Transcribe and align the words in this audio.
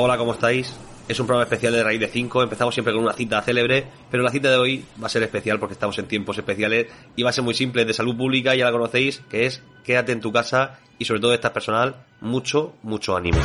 Hola, 0.00 0.16
¿cómo 0.16 0.32
estáis? 0.32 0.76
Es 1.08 1.18
un 1.18 1.26
programa 1.26 1.42
especial 1.42 1.72
de 1.72 1.82
Raíz 1.82 1.98
de 1.98 2.06
5. 2.06 2.44
Empezamos 2.44 2.72
siempre 2.72 2.94
con 2.94 3.02
una 3.02 3.14
cita 3.14 3.42
célebre, 3.42 3.84
pero 4.08 4.22
la 4.22 4.30
cita 4.30 4.48
de 4.48 4.56
hoy 4.56 4.84
va 5.02 5.06
a 5.06 5.10
ser 5.10 5.24
especial 5.24 5.58
porque 5.58 5.72
estamos 5.72 5.98
en 5.98 6.06
tiempos 6.06 6.38
especiales 6.38 6.86
y 7.16 7.24
va 7.24 7.30
a 7.30 7.32
ser 7.32 7.42
muy 7.42 7.54
simple, 7.54 7.84
de 7.84 7.92
salud 7.92 8.16
pública, 8.16 8.54
ya 8.54 8.66
la 8.66 8.70
conocéis, 8.70 9.22
que 9.28 9.46
es 9.46 9.60
quédate 9.82 10.12
en 10.12 10.20
tu 10.20 10.30
casa 10.30 10.78
y 11.00 11.04
sobre 11.04 11.20
todo 11.20 11.34
esta 11.34 11.52
personal, 11.52 11.96
mucho, 12.20 12.74
mucho 12.84 13.16
ánimo. 13.16 13.40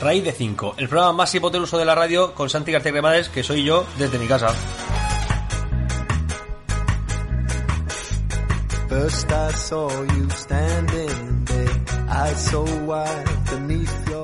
Raíz 0.00 0.22
de 0.22 0.30
5, 0.30 0.76
el 0.78 0.88
programa 0.88 1.14
más 1.14 1.34
hipotenuso 1.34 1.76
de 1.78 1.84
la 1.84 1.96
radio 1.96 2.32
con 2.32 2.48
Santi 2.48 2.70
García 2.70 2.92
Cremades, 2.92 3.28
que 3.28 3.42
soy 3.42 3.64
yo 3.64 3.84
desde 3.98 4.20
mi 4.20 4.28
casa. 4.28 4.54
First 9.04 9.30
I 9.32 9.52
saw 9.52 10.02
you 10.14 10.30
standing 10.30 11.44
there, 11.44 11.76
eyes 12.08 12.50
so 12.50 12.62
wide 12.86 13.38
beneath 13.50 14.08
your 14.08 14.23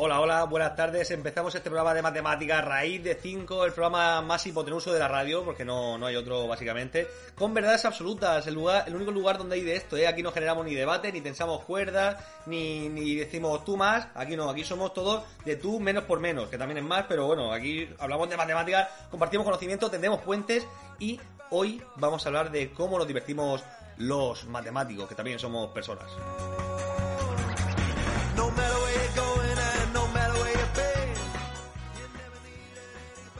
Hola, 0.00 0.20
hola, 0.20 0.44
buenas 0.44 0.76
tardes. 0.76 1.10
Empezamos 1.10 1.52
este 1.56 1.70
programa 1.70 1.92
de 1.92 2.02
matemáticas 2.02 2.64
Raíz 2.64 3.02
de 3.02 3.16
5, 3.16 3.64
el 3.64 3.72
programa 3.72 4.22
más 4.22 4.46
hipotenuso 4.46 4.92
de 4.92 5.00
la 5.00 5.08
radio, 5.08 5.44
porque 5.44 5.64
no, 5.64 5.98
no 5.98 6.06
hay 6.06 6.14
otro 6.14 6.46
básicamente, 6.46 7.08
con 7.34 7.52
verdades 7.52 7.84
absolutas, 7.84 8.46
el, 8.46 8.54
lugar, 8.54 8.84
el 8.86 8.94
único 8.94 9.10
lugar 9.10 9.38
donde 9.38 9.56
hay 9.56 9.62
de 9.62 9.74
esto, 9.74 9.96
¿eh? 9.96 10.06
Aquí 10.06 10.22
no 10.22 10.30
generamos 10.30 10.64
ni 10.64 10.76
debate, 10.76 11.10
ni 11.10 11.20
tensamos 11.20 11.64
cuerdas, 11.64 12.16
ni, 12.46 12.88
ni 12.88 13.16
decimos 13.16 13.64
tú 13.64 13.76
más, 13.76 14.06
aquí 14.14 14.36
no, 14.36 14.48
aquí 14.48 14.62
somos 14.62 14.94
todos 14.94 15.24
de 15.44 15.56
tú 15.56 15.80
menos 15.80 16.04
por 16.04 16.20
menos, 16.20 16.48
que 16.48 16.58
también 16.58 16.78
es 16.78 16.84
más, 16.84 17.06
pero 17.08 17.26
bueno, 17.26 17.52
aquí 17.52 17.88
hablamos 17.98 18.30
de 18.30 18.36
matemáticas, 18.36 18.88
compartimos 19.10 19.44
conocimiento, 19.44 19.90
tendemos 19.90 20.20
puentes 20.20 20.64
y 21.00 21.18
hoy 21.50 21.82
vamos 21.96 22.24
a 22.24 22.28
hablar 22.28 22.52
de 22.52 22.70
cómo 22.70 22.98
nos 22.98 23.08
divertimos 23.08 23.64
los 23.96 24.44
matemáticos, 24.44 25.08
que 25.08 25.16
también 25.16 25.40
somos 25.40 25.70
personas. 25.72 26.06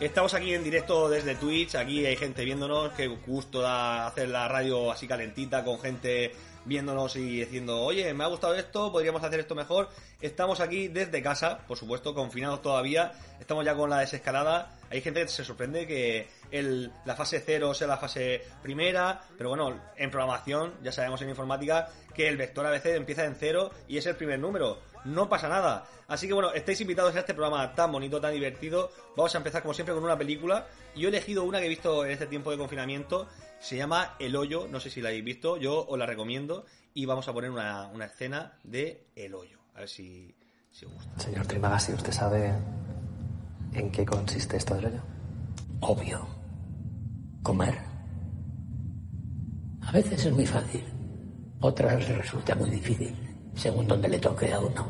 Estamos 0.01 0.33
aquí 0.35 0.55
en 0.55 0.63
directo 0.63 1.09
desde 1.09 1.35
Twitch, 1.35 1.75
aquí 1.75 2.07
hay 2.07 2.15
gente 2.15 2.45
viéndonos, 2.45 2.93
qué 2.93 3.09
gusto 3.09 3.61
da 3.61 4.07
hacer 4.07 4.29
la 4.29 4.47
radio 4.47 4.93
así 4.93 5.09
calentita 5.09 5.65
con 5.65 5.81
gente 5.81 6.31
viéndonos 6.67 7.17
y 7.17 7.41
diciendo, 7.41 7.81
oye, 7.83 8.15
me 8.15 8.23
ha 8.23 8.29
gustado 8.29 8.55
esto, 8.55 8.93
podríamos 8.93 9.25
hacer 9.25 9.41
esto 9.41 9.57
mejor. 9.57 9.89
Estamos 10.21 10.61
aquí 10.61 10.87
desde 10.87 11.21
casa, 11.21 11.67
por 11.67 11.77
supuesto, 11.77 12.15
confinados 12.15 12.63
todavía, 12.63 13.13
estamos 13.41 13.65
ya 13.65 13.75
con 13.75 13.91
la 13.91 13.99
desescalada. 13.99 14.79
Hay 14.89 15.01
gente 15.01 15.23
que 15.23 15.29
se 15.29 15.45
sorprende 15.45 15.89
que 15.89 16.29
el, 16.51 16.93
la 17.05 17.15
fase 17.15 17.43
cero 17.45 17.75
sea 17.75 17.87
la 17.87 17.97
fase 17.97 18.43
primera, 18.63 19.21
pero 19.37 19.51
bueno, 19.51 19.81
en 19.97 20.11
programación, 20.11 20.75
ya 20.83 20.93
sabemos 20.93 21.21
en 21.23 21.31
informática, 21.31 21.89
que 22.15 22.29
el 22.29 22.37
vector 22.37 22.67
a 22.67 22.71
veces 22.71 22.97
empieza 22.97 23.25
en 23.25 23.35
cero 23.35 23.71
y 23.87 23.99
es 23.99 24.07
el 24.07 24.17
primer 24.17 24.39
número. 24.39 24.79
No 25.05 25.29
pasa 25.29 25.49
nada. 25.49 25.87
Así 26.09 26.27
que 26.27 26.33
bueno, 26.33 26.53
estáis 26.53 26.81
invitados 26.81 27.15
a 27.15 27.21
este 27.21 27.35
programa 27.35 27.75
tan 27.75 27.93
bonito, 27.93 28.21
tan 28.21 28.33
divertido. 28.33 28.91
Vamos 29.17 29.35
a 29.35 29.39
empezar 29.39 29.63
como 29.63 29.75
siempre 29.75 29.95
con 29.95 30.03
una 30.03 30.19
película. 30.19 30.67
Y 30.95 31.01
yo 31.01 31.09
he 31.09 31.11
elegido 31.11 31.45
una 31.45 31.61
que 31.61 31.67
he 31.67 31.69
visto 31.69 32.05
en 32.05 32.13
este 32.13 32.27
tiempo 32.27 32.51
de 32.51 32.59
confinamiento. 32.59 33.29
Se 33.61 33.77
llama 33.77 34.17
El 34.19 34.35
Hoyo, 34.37 34.67
no 34.69 34.81
sé 34.81 34.91
si 34.91 35.01
la 35.01 35.11
habéis 35.11 35.25
visto, 35.25 35.57
yo 35.57 35.87
os 35.87 35.99
la 35.99 36.07
recomiendo. 36.07 36.67
Y 36.95 37.07
vamos 37.07 37.29
a 37.29 37.33
poner 37.33 37.51
una, 37.51 37.87
una 37.89 38.07
escena 38.07 38.59
de 38.65 39.07
El 39.15 39.35
Hoyo. 39.35 39.59
A 39.75 39.81
ver 39.81 39.89
si, 39.89 40.35
si 40.71 40.87
os 40.87 40.93
gusta. 40.93 41.21
Señor 41.21 41.47
Trimagasi, 41.47 41.93
¿usted 41.93 42.12
sabe 42.12 42.53
en 43.73 43.91
qué 43.93 44.05
consiste 44.05 44.57
esto 44.57 44.75
del 44.75 44.87
hoyo? 44.87 45.03
Obvio. 45.81 46.38
Comer. 47.42 47.75
A 49.83 49.92
veces 49.92 50.27
es 50.27 50.33
muy 50.33 50.47
fácil. 50.47 50.84
Otras 51.61 52.08
resulta 52.08 52.55
muy 52.55 52.70
difícil, 52.70 53.14
según 53.55 53.87
donde 53.87 54.09
le 54.09 54.19
toque 54.19 54.53
a 54.53 54.60
uno. 54.60 54.87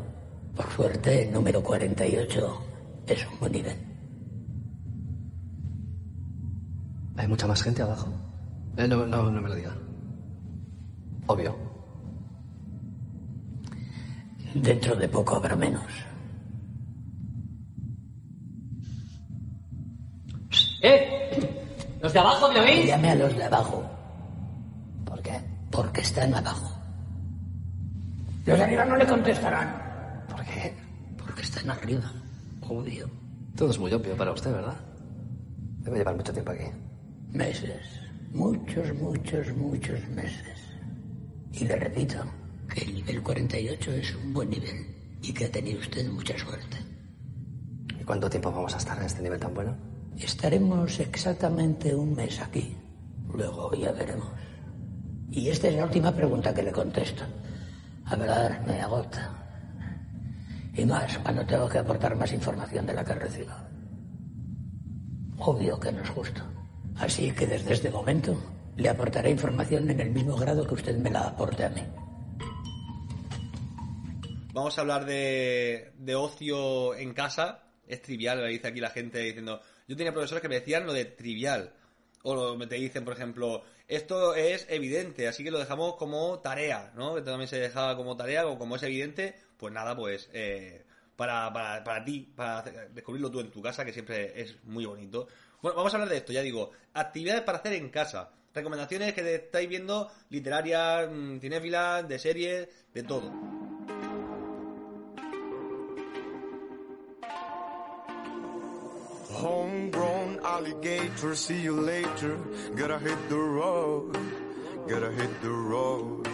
Por 0.55 0.69
suerte, 0.71 1.23
el 1.27 1.33
número 1.33 1.63
48 1.63 2.63
es 3.07 3.27
un 3.27 3.39
buen 3.41 3.53
nivel. 3.53 3.77
¿Hay 7.17 7.27
mucha 7.27 7.47
más 7.47 7.63
gente 7.63 7.83
abajo? 7.83 8.09
Eh, 8.77 8.87
no, 8.87 9.07
no, 9.07 9.31
no 9.31 9.41
me 9.41 9.49
lo 9.49 9.55
diga. 9.55 9.77
Obvio. 11.27 11.57
Dentro 14.55 14.95
de 14.97 15.09
poco 15.09 15.37
habrá 15.37 15.55
menos. 15.57 15.85
¡Eh! 20.83 21.18
¿Los 22.01 22.13
de 22.13 22.19
abajo 22.19 22.49
me 22.53 22.61
oís? 22.61 22.87
Llame 22.87 23.11
a 23.11 23.15
los 23.17 23.37
de 23.37 23.45
abajo, 23.45 23.85
¿Por 25.05 25.21
qué? 25.23 25.41
porque 25.71 26.01
están 26.01 26.33
abajo. 26.35 26.71
Los 28.47 28.57
de 28.59 28.65
arriba 28.65 28.85
no 28.85 28.97
le 28.97 29.07
contestarán, 29.07 30.25
¿Por 30.29 30.45
qué? 30.45 30.75
porque 31.19 31.43
están 31.43 31.71
arriba. 31.71 32.11
Obvio. 32.63 33.11
Todo 33.57 33.71
es 33.71 33.79
muy 33.79 33.93
obvio 33.93 34.17
para 34.17 34.33
usted, 34.33 34.53
¿verdad? 34.53 34.77
Debe 35.81 35.99
llevar 35.99 36.17
mucho 36.17 36.33
tiempo 36.33 36.53
aquí. 36.53 36.65
Meses. 37.33 37.83
Muchos, 38.33 38.95
muchos, 38.95 39.49
muchos 39.57 40.07
meses. 40.09 40.59
Y 41.53 41.65
le 41.65 41.77
repito 41.77 42.19
que 42.73 42.83
el 42.83 42.95
nivel 42.95 43.23
48 43.23 43.93
es 43.93 44.15
un 44.15 44.33
buen 44.35 44.51
nivel 44.51 44.87
y 45.23 45.33
que 45.33 45.47
ha 45.47 45.51
tenido 45.51 45.81
usted 45.81 46.09
mucha 46.11 46.39
suerte. 46.39 46.77
¿Y 48.01 48.05
cuánto 48.05 48.29
tiempo 48.31 48.53
vamos 48.53 48.75
a 48.75 48.79
estar 48.79 48.97
en 48.99 49.05
este 49.05 49.23
nivel 49.23 49.41
tan 49.41 49.55
bueno? 49.55 49.75
Estaremos 50.21 50.99
exactamente 50.99 51.95
un 51.95 52.15
mes 52.15 52.41
aquí. 52.41 52.77
Luego 53.33 53.73
ya 53.75 53.93
veremos. 53.93 54.29
Y 55.31 55.49
esta 55.49 55.69
es 55.69 55.75
la 55.77 55.85
última 55.85 56.13
pregunta 56.13 56.53
que 56.53 56.63
le 56.63 56.73
contesto. 56.73 57.23
Hablar 58.05 58.67
me 58.67 58.81
agota. 58.81 59.33
Y 60.75 60.85
más 60.85 61.19
cuando 61.19 61.47
tengo 61.47 61.69
que 61.69 61.79
aportar 61.79 62.17
más 62.17 62.33
información 62.33 62.87
de 62.87 62.95
la 62.95 63.05
que 63.05 63.15
recibo. 63.15 63.53
Obvio 65.39 65.79
que 65.79 65.93
no 65.93 66.03
es 66.03 66.11
justo. 66.11 66.43
Así 66.97 67.31
que 67.31 67.47
desde 67.47 67.75
este 67.75 67.91
momento 67.91 68.37
le 68.77 68.89
aportaré 68.89 69.31
información 69.31 69.89
en 69.91 70.01
el 70.01 70.11
mismo 70.11 70.37
grado 70.37 70.67
que 70.67 70.75
usted 70.75 70.99
me 70.99 71.11
la 71.11 71.29
aporte 71.29 71.65
a 71.65 71.69
mí. 71.69 71.83
Vamos 74.53 74.77
a 74.77 74.81
hablar 74.81 75.05
de, 75.05 75.93
de 75.97 76.15
ocio 76.17 76.97
en 76.97 77.15
casa. 77.15 77.63
Es 77.87 78.03
trivial, 78.03 78.39
me 78.39 78.49
dice 78.49 78.67
aquí 78.67 78.81
la 78.81 78.91
gente 78.91 79.21
diciendo. 79.21 79.61
Yo 79.89 79.97
tenía 79.97 80.13
profesores 80.13 80.43
que 80.43 80.49
me 80.49 80.57
decían 80.61 80.87
lo 80.87 80.93
de 80.93 81.07
trivial. 81.07 81.73
O 82.23 82.35
lo- 82.35 82.69
te 82.69 82.75
dicen, 82.77 83.05
por 83.05 83.15
ejemplo, 83.15 83.63
esto 83.89 84.35
es 84.35 84.67
evidente, 84.69 85.27
así 85.29 85.43
que 85.43 85.51
lo 85.51 85.59
dejamos 85.59 85.97
como 85.97 86.39
tarea, 86.41 86.93
¿no? 86.95 87.15
Que 87.15 87.23
también 87.23 87.49
se 87.49 87.59
dejaba 87.59 87.97
como 87.97 88.17
tarea, 88.17 88.47
o 88.47 88.59
como 88.59 88.77
es 88.77 88.83
evidente, 88.83 89.35
pues 89.57 89.73
nada, 89.73 89.97
pues 89.97 90.29
eh, 90.35 90.85
para, 91.17 91.51
para, 91.53 91.83
para 91.85 92.05
ti, 92.05 92.31
para 92.37 92.63
descubrirlo 92.93 93.31
tú 93.31 93.41
en 93.41 93.51
tu 93.51 93.63
casa, 93.63 93.85
que 93.85 93.93
siempre 93.93 94.39
es 94.41 94.63
muy 94.65 94.85
bonito. 94.85 95.27
Bueno, 95.63 95.77
vamos 95.77 95.93
a 95.95 95.97
hablar 95.97 96.11
de 96.11 96.19
esto, 96.19 96.33
ya 96.33 96.43
digo, 96.43 96.71
actividades 96.93 97.43
para 97.43 97.59
hacer 97.59 97.73
en 97.73 97.89
casa. 97.89 98.31
Recomendaciones 98.55 99.15
que 99.15 99.35
estáis 99.37 99.69
viendo, 99.69 100.11
literarias, 100.29 101.09
mm, 101.11 101.39
cinéfilas, 101.39 102.07
de 102.09 102.19
series, 102.19 102.69
de 102.93 103.03
todo. 103.05 103.33
Alligator, 110.59 111.35
see 111.37 111.61
you 111.61 111.75
later. 111.81 112.37
Gotta 112.75 112.99
hit 112.99 113.21
the 113.29 113.43
road, 113.61 114.19
gotta 114.89 115.13
hit 115.13 115.33
the 115.41 115.51
road. 115.51 116.29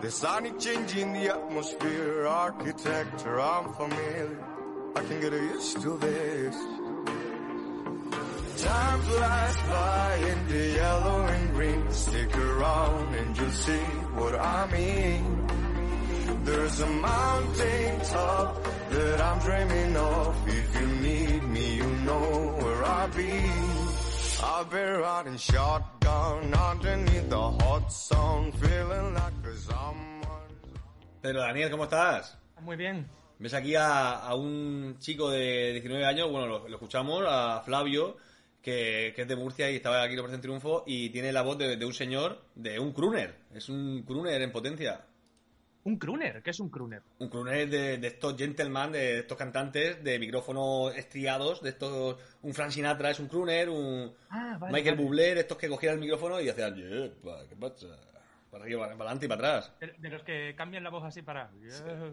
The 0.00 0.10
sonic 0.10 0.58
change 0.58 0.96
in 0.96 1.12
the 1.12 1.28
atmosphere, 1.36 2.26
architecture, 2.26 3.40
I'm 3.40 3.72
familiar. 3.74 4.36
I 4.96 5.00
can 5.06 5.20
get 5.20 5.32
used 5.32 5.80
to 5.82 5.96
this. 5.98 6.56
Time 8.64 9.00
flies 9.08 9.56
by 9.70 10.10
in 10.32 10.48
the 10.48 10.64
yellow 10.82 11.20
and 11.34 11.54
green. 11.54 11.92
Stick 11.92 12.36
around 12.36 13.14
and 13.14 13.38
you'll 13.38 13.58
see 13.66 13.86
what 14.18 14.34
I 14.34 14.60
mean. 14.72 15.24
There's 16.44 16.80
a 16.80 16.86
mountain 16.86 18.00
top 18.00 18.64
that 18.90 19.20
I'm 19.20 19.38
dreaming 19.46 19.96
of. 19.96 20.48
If 20.48 20.80
you 20.80 20.86
need 21.08 21.42
me, 21.44 21.76
you 21.76 21.90
know 22.08 22.67
I'll 23.08 23.16
be. 23.16 23.78
I've 24.40 24.70
been 24.70 25.00
riding 25.00 25.36
shotgun 25.38 26.54
underneath 26.54 27.28
the 27.28 27.36
hot 27.36 27.90
sun, 27.90 28.52
feeling 28.52 29.14
like 29.14 29.32
a 29.46 29.56
someone. 29.56 30.48
Pero 31.22 31.40
Daniel, 31.40 31.70
¿cómo 31.70 31.84
estás? 31.84 32.36
Muy 32.60 32.76
bien. 32.76 33.08
Ves 33.38 33.54
aquí 33.54 33.74
a, 33.76 34.18
a 34.18 34.34
un 34.34 34.96
chico 34.98 35.30
de 35.30 35.72
19 35.72 36.04
años, 36.04 36.30
bueno, 36.30 36.46
lo, 36.46 36.68
lo 36.68 36.74
escuchamos, 36.74 37.24
a 37.26 37.62
Flavio, 37.64 38.16
que, 38.60 39.12
que 39.14 39.22
es 39.22 39.28
de 39.28 39.36
Murcia 39.36 39.70
y 39.70 39.76
estaba 39.76 40.02
aquí 40.02 40.14
en 40.14 40.20
Operación 40.20 40.42
Triunfo 40.42 40.84
y 40.86 41.10
tiene 41.10 41.32
la 41.32 41.42
voz 41.42 41.56
de, 41.56 41.76
de 41.76 41.84
un 41.86 41.94
señor, 41.94 42.44
de 42.54 42.78
un 42.78 42.92
crooner. 42.92 43.36
Es 43.54 43.68
un 43.68 44.02
crooner 44.02 44.42
en 44.42 44.52
potencia. 44.52 45.04
Un 45.84 45.96
crooner, 45.98 46.42
¿qué 46.42 46.50
es 46.50 46.60
un 46.60 46.68
crooner? 46.68 47.02
Un 47.18 47.28
crooner 47.28 47.68
de, 47.70 47.98
de 47.98 48.08
estos 48.08 48.36
gentlemen, 48.36 48.92
de 48.92 49.20
estos 49.20 49.38
cantantes 49.38 50.02
de 50.04 50.18
micrófonos 50.18 50.94
estriados, 50.96 51.62
de 51.62 51.70
estos... 51.70 52.16
Un 52.42 52.52
Frank 52.52 52.70
Sinatra 52.70 53.10
es 53.10 53.20
un 53.20 53.28
crooner, 53.28 53.70
un 53.70 54.12
Ah, 54.28 54.58
vale, 54.60 54.72
Michael 54.74 54.96
vale. 54.96 55.06
Bublé, 55.06 55.34
de 55.34 55.40
estos 55.40 55.56
que 55.56 55.68
cogían 55.68 55.94
el 55.94 56.00
micrófono 56.00 56.40
y 56.40 56.48
hacían... 56.48 56.74
"Yepa, 56.74 57.46
¿Qué 57.48 57.56
pasa? 57.56 57.86
Para 58.50 58.64
arriba, 58.64 58.82
para 58.88 58.94
adelante 58.94 59.26
y 59.26 59.28
para 59.28 59.56
atrás. 59.58 59.72
De, 59.80 59.94
de 59.98 60.08
los 60.10 60.22
que 60.22 60.54
cambian 60.56 60.82
la 60.82 60.90
voz 60.90 61.04
así 61.04 61.20
para. 61.22 61.50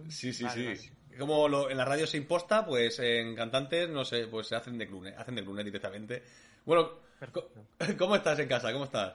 Sí, 0.09 0.31
sí, 0.33 0.43
Vale, 0.43 0.75
sí. 0.75 0.91
Como 1.17 1.47
lo- 1.47 1.69
en 1.69 1.77
la 1.77 1.85
radio 1.85 2.05
se 2.05 2.17
imposta, 2.17 2.65
pues 2.65 2.99
en 2.99 3.35
cantantes, 3.35 3.89
no 3.89 4.03
sé, 4.03 4.27
pues 4.27 4.47
se 4.47 4.55
hacen 4.55 4.77
de 4.77 4.85
crooner, 4.85 5.15
hacen 5.17 5.35
de 5.35 5.43
crooner 5.43 5.63
directamente. 5.65 6.23
Bueno, 6.65 6.91
Perfecto. 7.19 7.51
¿cómo 7.97 8.15
estás 8.17 8.37
en 8.39 8.49
casa? 8.49 8.71
¿Cómo 8.73 8.83
estás? 8.85 9.13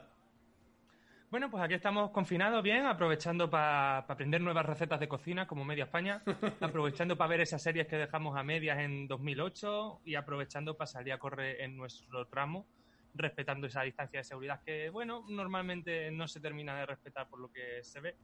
Bueno, 1.31 1.49
pues 1.49 1.63
aquí 1.63 1.75
estamos 1.75 2.11
confinados 2.11 2.61
bien, 2.61 2.87
aprovechando 2.87 3.49
para 3.49 3.99
aprender 3.99 4.41
nuevas 4.41 4.67
recetas 4.67 4.99
de 4.99 5.07
cocina 5.07 5.47
como 5.47 5.65
Media 5.65 5.85
España, 5.85 6.25
aprovechando 6.61 7.17
para 7.17 7.29
ver 7.29 7.43
esas 7.43 7.63
series 7.63 7.87
que 7.87 7.95
dejamos 7.95 8.37
a 8.37 8.43
medias 8.43 8.81
en 8.81 9.07
2008 9.07 10.01
y 10.05 10.17
aprovechando 10.17 10.77
para 10.77 10.89
salir 10.89 11.13
a 11.13 11.19
correr 11.19 11.61
en 11.61 11.77
nuestro 11.77 12.27
tramo, 12.27 12.67
respetando 13.15 13.69
esa 13.69 13.83
distancia 13.83 14.19
de 14.19 14.25
seguridad 14.25 14.61
que, 14.65 14.91
bueno, 14.91 15.25
normalmente 15.29 16.11
no 16.11 16.27
se 16.27 16.41
termina 16.41 16.77
de 16.77 16.87
respetar 16.87 17.29
por 17.29 17.39
lo 17.39 17.53
que 17.53 17.79
se 17.85 18.01
ve. 18.01 18.17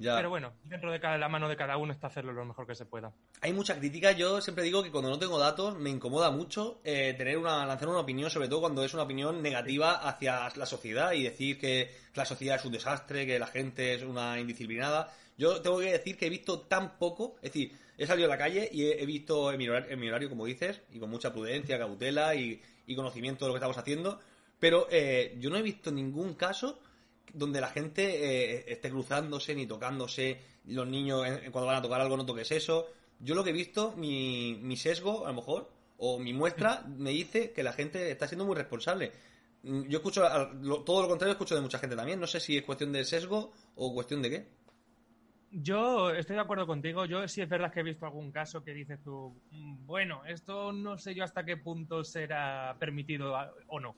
Ya. 0.00 0.16
Pero 0.16 0.30
bueno, 0.30 0.54
dentro 0.64 0.90
de 0.90 0.98
cada, 0.98 1.18
la 1.18 1.28
mano 1.28 1.46
de 1.46 1.56
cada 1.56 1.76
uno 1.76 1.92
está 1.92 2.06
hacerlo 2.06 2.32
lo 2.32 2.46
mejor 2.46 2.66
que 2.66 2.74
se 2.74 2.86
pueda. 2.86 3.12
Hay 3.42 3.52
mucha 3.52 3.78
crítica. 3.78 4.12
Yo 4.12 4.40
siempre 4.40 4.64
digo 4.64 4.82
que 4.82 4.90
cuando 4.90 5.10
no 5.10 5.18
tengo 5.18 5.38
datos 5.38 5.78
me 5.78 5.90
incomoda 5.90 6.30
mucho 6.30 6.80
eh, 6.84 7.14
tener 7.18 7.36
una, 7.36 7.66
lanzar 7.66 7.88
una 7.88 8.00
opinión, 8.00 8.30
sobre 8.30 8.48
todo 8.48 8.60
cuando 8.60 8.82
es 8.82 8.94
una 8.94 9.02
opinión 9.02 9.42
negativa 9.42 9.96
hacia 10.08 10.48
la 10.56 10.64
sociedad 10.64 11.12
y 11.12 11.24
decir 11.24 11.58
que 11.58 11.94
la 12.14 12.24
sociedad 12.24 12.56
es 12.56 12.64
un 12.64 12.72
desastre, 12.72 13.26
que 13.26 13.38
la 13.38 13.46
gente 13.46 13.94
es 13.94 14.02
una 14.02 14.40
indisciplinada. 14.40 15.12
Yo 15.36 15.60
tengo 15.60 15.78
que 15.80 15.92
decir 15.92 16.16
que 16.16 16.26
he 16.26 16.30
visto 16.30 16.60
tan 16.60 16.98
poco, 16.98 17.36
es 17.36 17.52
decir, 17.52 17.76
he 17.98 18.06
salido 18.06 18.26
a 18.26 18.30
la 18.30 18.38
calle 18.38 18.70
y 18.72 18.86
he, 18.86 19.02
he 19.02 19.06
visto 19.06 19.52
en 19.52 19.58
mi, 19.58 19.68
horario, 19.68 19.90
en 19.90 20.00
mi 20.00 20.08
horario, 20.08 20.30
como 20.30 20.46
dices, 20.46 20.80
y 20.92 20.98
con 20.98 21.10
mucha 21.10 21.30
prudencia, 21.30 21.78
cautela 21.78 22.34
y, 22.34 22.60
y 22.86 22.96
conocimiento 22.96 23.44
de 23.44 23.48
lo 23.50 23.54
que 23.54 23.58
estamos 23.58 23.78
haciendo, 23.78 24.18
pero 24.58 24.88
eh, 24.90 25.36
yo 25.38 25.50
no 25.50 25.56
he 25.56 25.62
visto 25.62 25.90
ningún 25.90 26.34
caso 26.34 26.80
donde 27.34 27.60
la 27.60 27.68
gente 27.68 28.02
eh, 28.58 28.64
esté 28.68 28.90
cruzándose 28.90 29.54
ni 29.54 29.66
tocándose, 29.66 30.40
los 30.66 30.86
niños 30.86 31.26
eh, 31.26 31.48
cuando 31.50 31.66
van 31.66 31.76
a 31.76 31.82
tocar 31.82 32.00
algo 32.00 32.16
no 32.16 32.26
toques 32.26 32.50
eso. 32.52 32.88
Yo 33.18 33.34
lo 33.34 33.44
que 33.44 33.50
he 33.50 33.54
visto, 33.54 33.92
mi, 33.96 34.58
mi 34.62 34.76
sesgo, 34.76 35.26
a 35.26 35.30
lo 35.30 35.34
mejor, 35.36 35.70
o 35.98 36.18
mi 36.18 36.32
muestra, 36.32 36.82
me 36.86 37.10
dice 37.10 37.52
que 37.52 37.62
la 37.62 37.72
gente 37.72 38.10
está 38.10 38.26
siendo 38.26 38.44
muy 38.46 38.54
responsable. 38.56 39.12
Mm, 39.62 39.82
Yo 39.88 39.98
escucho, 39.98 40.22
lo- 40.62 40.82
todo 40.84 41.02
lo 41.02 41.08
contrario 41.08 41.32
escucho 41.32 41.54
de 41.54 41.60
mucha 41.60 41.78
gente 41.78 41.96
también. 41.96 42.18
No 42.18 42.26
sé 42.26 42.40
si 42.40 42.56
es 42.56 42.62
cuestión 42.64 42.92
de 42.92 43.04
sesgo 43.04 43.52
o 43.76 43.92
cuestión 43.94 44.22
de 44.22 44.30
qué. 44.30 44.46
Yo 45.52 46.10
estoy 46.10 46.36
de 46.36 46.42
acuerdo 46.42 46.66
contigo. 46.66 47.04
Yo 47.06 47.26
sí 47.26 47.42
es 47.42 47.48
verdad 47.48 47.72
que 47.72 47.80
he 47.80 47.82
visto 47.82 48.06
algún 48.06 48.30
caso 48.30 48.62
que 48.62 48.72
dices 48.72 49.00
tú, 49.02 49.34
"Mm, 49.50 49.84
bueno, 49.84 50.22
esto 50.24 50.72
no 50.72 50.96
sé 50.96 51.14
yo 51.14 51.24
hasta 51.24 51.44
qué 51.44 51.56
punto 51.56 52.04
será 52.04 52.76
permitido 52.78 53.34
o 53.66 53.80
no. 53.80 53.96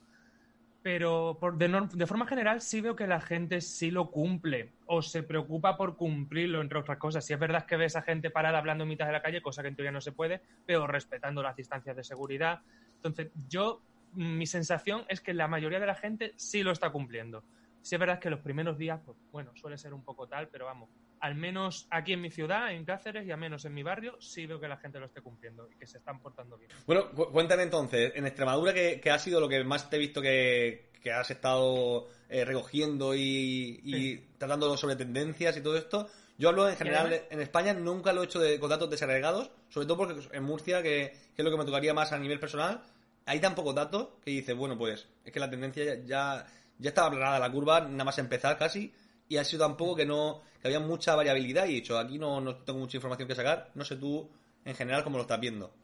Pero 0.82 1.38
por, 1.40 1.56
de, 1.58 1.88
de 1.94 2.06
forma 2.06 2.26
general 2.26 2.60
sí 2.60 2.80
veo 2.80 2.96
que 2.96 3.06
la 3.06 3.20
gente 3.20 3.60
sí 3.60 3.90
lo 3.90 4.10
cumple 4.10 4.72
o 4.86 5.00
se 5.00 5.22
preocupa 5.22 5.76
por 5.76 5.96
cumplirlo, 5.96 6.60
entre 6.60 6.78
otras 6.78 6.98
cosas. 6.98 7.24
Si 7.24 7.32
es 7.32 7.38
verdad 7.38 7.66
que 7.66 7.76
ves 7.76 7.94
a 7.94 8.02
gente 8.02 8.30
parada 8.30 8.58
hablando 8.58 8.82
en 8.82 8.88
mitad 8.88 9.06
de 9.06 9.12
la 9.12 9.22
calle, 9.22 9.42
cosa 9.42 9.62
que 9.62 9.68
en 9.68 9.76
teoría 9.76 9.92
no 9.92 10.00
se 10.00 10.12
puede, 10.12 10.42
pero 10.66 10.86
respetando 10.86 11.42
las 11.42 11.54
distancias 11.54 11.96
de 11.96 12.02
seguridad. 12.02 12.62
Entonces, 12.96 13.30
yo, 13.48 13.82
mm, 14.12 14.38
mi 14.38 14.46
sensación 14.46 15.04
es 15.08 15.20
que 15.20 15.34
la 15.34 15.46
mayoría 15.46 15.78
de 15.78 15.86
la 15.86 15.94
gente 15.94 16.32
sí 16.36 16.62
lo 16.62 16.72
está 16.72 16.90
cumpliendo. 16.90 17.44
Sí 17.80 17.94
es 17.94 18.00
verdad 18.00 18.18
que 18.18 18.30
los 18.30 18.40
primeros 18.40 18.78
días, 18.78 19.00
pues 19.04 19.16
bueno, 19.30 19.52
suele 19.54 19.78
ser 19.78 19.94
un 19.94 20.04
poco 20.04 20.28
tal, 20.28 20.48
pero 20.48 20.66
vamos, 20.66 20.88
al 21.22 21.36
menos 21.36 21.86
aquí 21.90 22.12
en 22.12 22.20
mi 22.20 22.30
ciudad, 22.30 22.72
en 22.72 22.84
Cáceres, 22.84 23.24
y 23.26 23.30
al 23.30 23.38
menos 23.38 23.64
en 23.64 23.72
mi 23.72 23.82
barrio, 23.84 24.20
sí 24.20 24.44
veo 24.44 24.58
que 24.60 24.66
la 24.66 24.76
gente 24.76 24.98
lo 24.98 25.06
esté 25.06 25.22
cumpliendo 25.22 25.68
y 25.70 25.76
que 25.76 25.86
se 25.86 25.98
están 25.98 26.20
portando 26.20 26.58
bien. 26.58 26.70
Bueno, 26.84 27.10
cu- 27.12 27.30
cuéntame 27.30 27.62
entonces, 27.62 28.12
en 28.16 28.26
Extremadura, 28.26 28.74
¿qué, 28.74 29.00
qué 29.00 29.10
ha 29.10 29.18
sido 29.18 29.40
lo 29.40 29.48
que 29.48 29.62
más 29.62 29.88
te 29.88 29.96
he 29.96 29.98
visto 30.00 30.20
que, 30.20 30.90
que 31.00 31.12
has 31.12 31.30
estado 31.30 32.08
eh, 32.28 32.44
recogiendo 32.44 33.14
y, 33.14 33.80
y 33.84 33.92
Sí. 34.16 34.24
tratando 34.36 34.76
sobre 34.76 34.96
tendencias 34.96 35.56
y 35.56 35.60
todo 35.62 35.76
esto? 35.76 36.08
Yo 36.38 36.48
hablo 36.48 36.68
en 36.68 36.76
general 36.76 37.22
en 37.30 37.40
España, 37.40 37.72
nunca 37.72 38.12
lo 38.12 38.22
he 38.22 38.24
hecho 38.24 38.40
de, 38.40 38.58
con 38.58 38.68
datos 38.70 38.90
desagregados, 38.90 39.52
sobre 39.68 39.86
todo 39.86 39.98
porque 39.98 40.20
en 40.36 40.42
Murcia, 40.42 40.82
que, 40.82 41.12
que 41.36 41.42
es 41.42 41.44
lo 41.44 41.52
que 41.52 41.56
me 41.58 41.64
tocaría 41.64 41.94
más 41.94 42.10
a 42.10 42.18
nivel 42.18 42.40
personal, 42.40 42.82
hay 43.26 43.38
tan 43.38 43.54
pocos 43.54 43.76
datos 43.76 44.08
que 44.24 44.32
dices, 44.32 44.56
bueno, 44.56 44.76
pues 44.76 45.06
es 45.24 45.32
que 45.32 45.38
la 45.38 45.48
tendencia 45.48 45.84
ya, 45.84 46.02
ya, 46.04 46.46
ya 46.78 46.88
estaba 46.88 47.06
aplanada 47.08 47.38
la 47.38 47.52
curva, 47.52 47.80
nada 47.82 48.02
más 48.04 48.18
empezar 48.18 48.58
casi, 48.58 48.92
y 49.32 49.38
ha 49.38 49.44
sido 49.44 49.66
tan 49.66 49.76
poco 49.76 49.96
que 49.96 50.04
no 50.04 50.42
que 50.60 50.68
había 50.68 50.78
mucha 50.78 51.16
variabilidad 51.16 51.66
y 51.66 51.70
he 51.70 51.74
dicho, 51.74 51.98
aquí 51.98 52.18
no, 52.18 52.40
no 52.40 52.56
tengo 52.56 52.78
mucha 52.78 52.98
información 52.98 53.26
que 53.26 53.34
sacar, 53.34 53.70
no 53.74 53.84
sé 53.84 53.96
tú 53.96 54.30
en 54.64 54.74
general 54.74 55.02
cómo 55.02 55.16
lo 55.16 55.22
estás 55.22 55.40
viendo. 55.40 55.74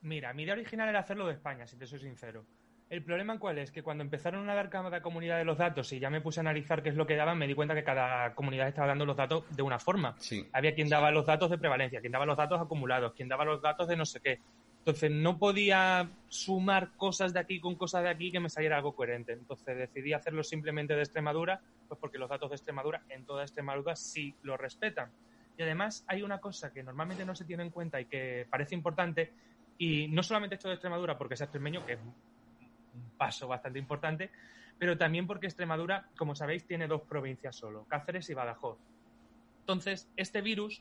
Mira, 0.00 0.32
mi 0.32 0.44
idea 0.44 0.54
original 0.54 0.88
era 0.88 1.00
hacerlo 1.00 1.26
de 1.26 1.34
España, 1.34 1.66
si 1.66 1.76
te 1.76 1.86
soy 1.86 1.98
sincero. 1.98 2.44
El 2.88 3.02
problema 3.02 3.38
cuál 3.38 3.58
es 3.58 3.70
que 3.70 3.82
cuando 3.82 4.04
empezaron 4.04 4.48
a 4.48 4.54
dar 4.54 4.70
cada 4.70 5.00
comunidad 5.00 5.38
de 5.38 5.44
los 5.44 5.58
datos 5.58 5.92
y 5.92 5.98
ya 5.98 6.10
me 6.10 6.20
puse 6.20 6.40
a 6.40 6.42
analizar 6.42 6.82
qué 6.82 6.90
es 6.90 6.94
lo 6.94 7.06
que 7.06 7.16
daban, 7.16 7.38
me 7.38 7.46
di 7.46 7.54
cuenta 7.54 7.74
que 7.74 7.84
cada 7.84 8.34
comunidad 8.34 8.68
estaba 8.68 8.88
dando 8.88 9.06
los 9.06 9.16
datos 9.16 9.44
de 9.54 9.62
una 9.62 9.78
forma. 9.78 10.14
Sí. 10.18 10.46
Había 10.52 10.74
quien 10.74 10.88
daba 10.88 11.10
los 11.10 11.26
datos 11.26 11.50
de 11.50 11.58
prevalencia, 11.58 12.00
quien 12.00 12.12
daba 12.12 12.26
los 12.26 12.36
datos 12.36 12.60
acumulados, 12.60 13.14
quien 13.14 13.28
daba 13.28 13.44
los 13.44 13.62
datos 13.62 13.88
de 13.88 13.96
no 13.96 14.04
sé 14.04 14.20
qué. 14.20 14.40
Entonces 14.78 15.10
no 15.10 15.38
podía 15.38 16.10
sumar 16.28 16.90
cosas 16.96 17.32
de 17.32 17.40
aquí 17.40 17.60
con 17.60 17.76
cosas 17.76 18.02
de 18.02 18.10
aquí 18.10 18.32
que 18.32 18.40
me 18.40 18.50
saliera 18.50 18.76
algo 18.76 18.94
coherente. 18.94 19.32
Entonces 19.32 19.78
decidí 19.78 20.12
hacerlo 20.12 20.42
simplemente 20.42 20.94
de 20.94 21.02
Extremadura, 21.02 21.60
pues 21.92 22.00
porque 22.00 22.16
los 22.16 22.30
datos 22.30 22.48
de 22.48 22.56
Extremadura 22.56 23.02
en 23.10 23.26
toda 23.26 23.42
Extremadura 23.42 23.94
sí 23.94 24.34
lo 24.44 24.56
respetan. 24.56 25.10
Y 25.58 25.62
además 25.62 26.06
hay 26.06 26.22
una 26.22 26.40
cosa 26.40 26.72
que 26.72 26.82
normalmente 26.82 27.26
no 27.26 27.34
se 27.34 27.44
tiene 27.44 27.64
en 27.64 27.68
cuenta 27.68 28.00
y 28.00 28.06
que 28.06 28.46
parece 28.48 28.74
importante, 28.74 29.30
y 29.76 30.08
no 30.08 30.22
solamente 30.22 30.54
esto 30.54 30.68
de 30.68 30.74
Extremadura 30.74 31.18
porque 31.18 31.34
es 31.34 31.42
extremeño, 31.42 31.84
que 31.84 31.92
es 31.92 31.98
un 32.00 32.14
paso 33.18 33.46
bastante 33.46 33.78
importante, 33.78 34.30
pero 34.78 34.96
también 34.96 35.26
porque 35.26 35.46
Extremadura, 35.46 36.08
como 36.16 36.34
sabéis, 36.34 36.66
tiene 36.66 36.86
dos 36.86 37.02
provincias 37.02 37.56
solo, 37.56 37.84
Cáceres 37.84 38.30
y 38.30 38.34
Badajoz. 38.34 38.78
Entonces, 39.60 40.08
este 40.16 40.40
virus, 40.40 40.80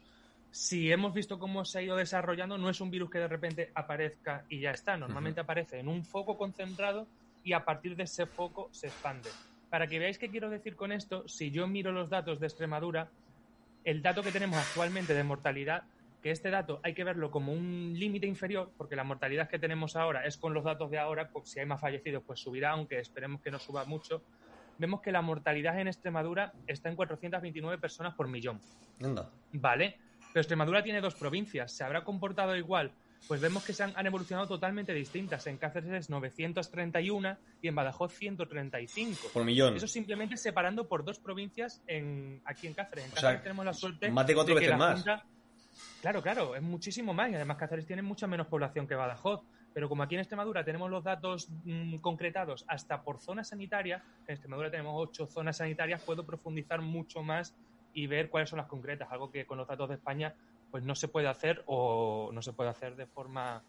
si 0.49 0.93
hemos 0.93 1.13
visto 1.13 1.39
cómo 1.39 1.65
se 1.65 1.79
ha 1.79 1.81
ido 1.81 1.97
desarrollando, 1.97 2.57
no 2.57 2.69
es 2.69 2.79
un 2.79 2.89
virus 2.89 3.09
que 3.09 3.19
de 3.19 3.27
repente 3.27 3.71
aparezca 3.75 4.45
y 4.47 4.61
ya 4.61 4.71
está. 4.71 4.95
Normalmente 4.95 5.41
aparece 5.41 5.79
en 5.79 5.89
un 5.89 6.05
foco 6.05 6.37
concentrado 6.37 7.05
y 7.43 7.51
a 7.51 7.65
partir 7.65 7.97
de 7.97 8.03
ese 8.03 8.25
foco 8.25 8.69
se 8.71 8.87
expande. 8.87 9.29
Para 9.71 9.87
que 9.87 9.99
veáis 9.99 10.19
qué 10.19 10.29
quiero 10.29 10.49
decir 10.49 10.75
con 10.75 10.91
esto, 10.91 11.25
si 11.29 11.49
yo 11.49 11.65
miro 11.65 11.93
los 11.93 12.09
datos 12.09 12.41
de 12.41 12.47
Extremadura, 12.47 13.09
el 13.85 14.01
dato 14.01 14.21
que 14.21 14.33
tenemos 14.33 14.57
actualmente 14.57 15.13
de 15.13 15.23
mortalidad, 15.23 15.83
que 16.21 16.29
este 16.29 16.49
dato 16.49 16.81
hay 16.83 16.93
que 16.93 17.05
verlo 17.05 17.31
como 17.31 17.53
un 17.53 17.93
límite 17.95 18.27
inferior, 18.27 18.69
porque 18.77 18.97
la 18.97 19.05
mortalidad 19.05 19.47
que 19.49 19.59
tenemos 19.59 19.95
ahora 19.95 20.25
es 20.25 20.35
con 20.35 20.53
los 20.53 20.65
datos 20.65 20.91
de 20.91 20.99
ahora, 20.99 21.29
pues 21.29 21.49
si 21.49 21.61
hay 21.61 21.65
más 21.65 21.79
fallecidos, 21.79 22.21
pues 22.27 22.41
subirá, 22.41 22.71
aunque 22.71 22.99
esperemos 22.99 23.39
que 23.41 23.49
no 23.49 23.59
suba 23.59 23.85
mucho. 23.85 24.21
Vemos 24.77 24.99
que 24.99 25.13
la 25.13 25.21
mortalidad 25.21 25.79
en 25.79 25.87
Extremadura 25.87 26.51
está 26.67 26.89
en 26.89 26.97
429 26.97 27.77
personas 27.77 28.13
por 28.13 28.27
millón. 28.27 28.59
Anda. 29.01 29.29
Vale, 29.53 29.97
pero 30.33 30.41
Extremadura 30.41 30.83
tiene 30.83 30.99
dos 30.99 31.15
provincias. 31.15 31.71
¿Se 31.71 31.85
habrá 31.85 32.03
comportado 32.03 32.57
igual? 32.57 32.91
Pues 33.27 33.39
vemos 33.39 33.63
que 33.63 33.73
se 33.73 33.83
han, 33.83 33.93
han 33.95 34.05
evolucionado 34.05 34.47
totalmente 34.47 34.93
distintas. 34.93 35.47
En 35.47 35.57
Cáceres 35.57 35.91
es 35.91 36.09
931 36.09 37.37
y 37.61 37.67
en 37.67 37.75
Badajoz 37.75 38.13
135. 38.13 39.29
Por 39.33 39.45
millón. 39.45 39.75
Eso 39.75 39.87
simplemente 39.87 40.35
separando 40.37 40.87
por 40.87 41.05
dos 41.05 41.19
provincias 41.19 41.81
en, 41.87 42.41
aquí 42.45 42.67
en 42.67 42.73
Cáceres. 42.73 43.05
En 43.05 43.11
O 43.11 43.15
sea, 43.15 43.21
Cáceres 43.21 43.43
tenemos 43.43 43.65
la 43.65 43.73
suerte 43.73 44.11
más 44.11 44.27
de 44.27 44.35
cuatro 44.35 44.55
veces 44.55 44.77
más. 44.77 44.95
Junta- 44.95 45.25
Claro, 46.01 46.23
claro, 46.23 46.55
es 46.55 46.63
muchísimo 46.63 47.13
más 47.13 47.29
y 47.31 47.35
además 47.35 47.57
Cáceres 47.57 47.85
tiene 47.85 48.01
mucha 48.01 48.25
menos 48.25 48.47
población 48.47 48.87
que 48.87 48.95
Badajoz. 48.95 49.41
Pero 49.73 49.87
como 49.87 50.03
aquí 50.03 50.15
en 50.15 50.21
Extremadura 50.21 50.65
tenemos 50.65 50.89
los 50.89 51.03
datos 51.03 51.47
mm, 51.63 51.97
concretados 51.97 52.65
hasta 52.67 53.03
por 53.03 53.19
zona 53.19 53.43
sanitaria, 53.43 54.03
en 54.27 54.33
Extremadura 54.33 54.69
tenemos 54.71 54.93
ocho 54.97 55.27
zonas 55.27 55.57
sanitarias, 55.57 56.01
puedo 56.01 56.25
profundizar 56.25 56.81
mucho 56.81 57.21
más 57.21 57.55
y 57.93 58.07
ver 58.07 58.29
cuáles 58.29 58.49
son 58.49 58.57
las 58.57 58.67
concretas, 58.67 59.09
algo 59.11 59.29
que 59.31 59.45
con 59.45 59.57
los 59.59 59.67
datos 59.67 59.87
de 59.89 59.95
España 59.95 60.33
pues 60.71 60.83
no 60.83 60.95
se 60.95 61.07
puede 61.07 61.27
hacer 61.27 61.63
o 61.67 62.31
no 62.33 62.41
se 62.41 62.53
puede 62.53 62.69
hacer 62.69 62.95
de 62.95 63.05
forma 63.05 63.61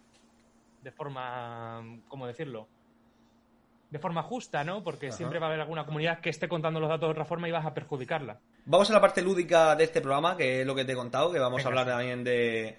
de 0.82 0.92
forma 0.92 1.82
¿cómo 2.08 2.26
decirlo? 2.26 2.68
de 3.92 3.98
forma 3.98 4.22
justa, 4.22 4.64
¿no? 4.64 4.82
Porque 4.82 5.08
Ajá. 5.08 5.16
siempre 5.18 5.38
va 5.38 5.46
a 5.46 5.48
haber 5.50 5.60
alguna 5.60 5.84
comunidad 5.84 6.20
que 6.20 6.30
esté 6.30 6.48
contando 6.48 6.80
los 6.80 6.88
datos 6.88 7.08
de 7.08 7.10
otra 7.10 7.26
forma 7.26 7.46
y 7.46 7.52
vas 7.52 7.66
a 7.66 7.74
perjudicarla. 7.74 8.40
Vamos 8.64 8.88
a 8.88 8.94
la 8.94 9.02
parte 9.02 9.20
lúdica 9.20 9.76
de 9.76 9.84
este 9.84 10.00
programa, 10.00 10.34
que 10.34 10.62
es 10.62 10.66
lo 10.66 10.74
que 10.74 10.86
te 10.86 10.92
he 10.92 10.96
contado, 10.96 11.30
que 11.30 11.38
vamos 11.38 11.58
Venga. 11.58 11.68
a 11.68 11.70
hablar 11.70 11.86
también 11.86 12.24
de, 12.24 12.78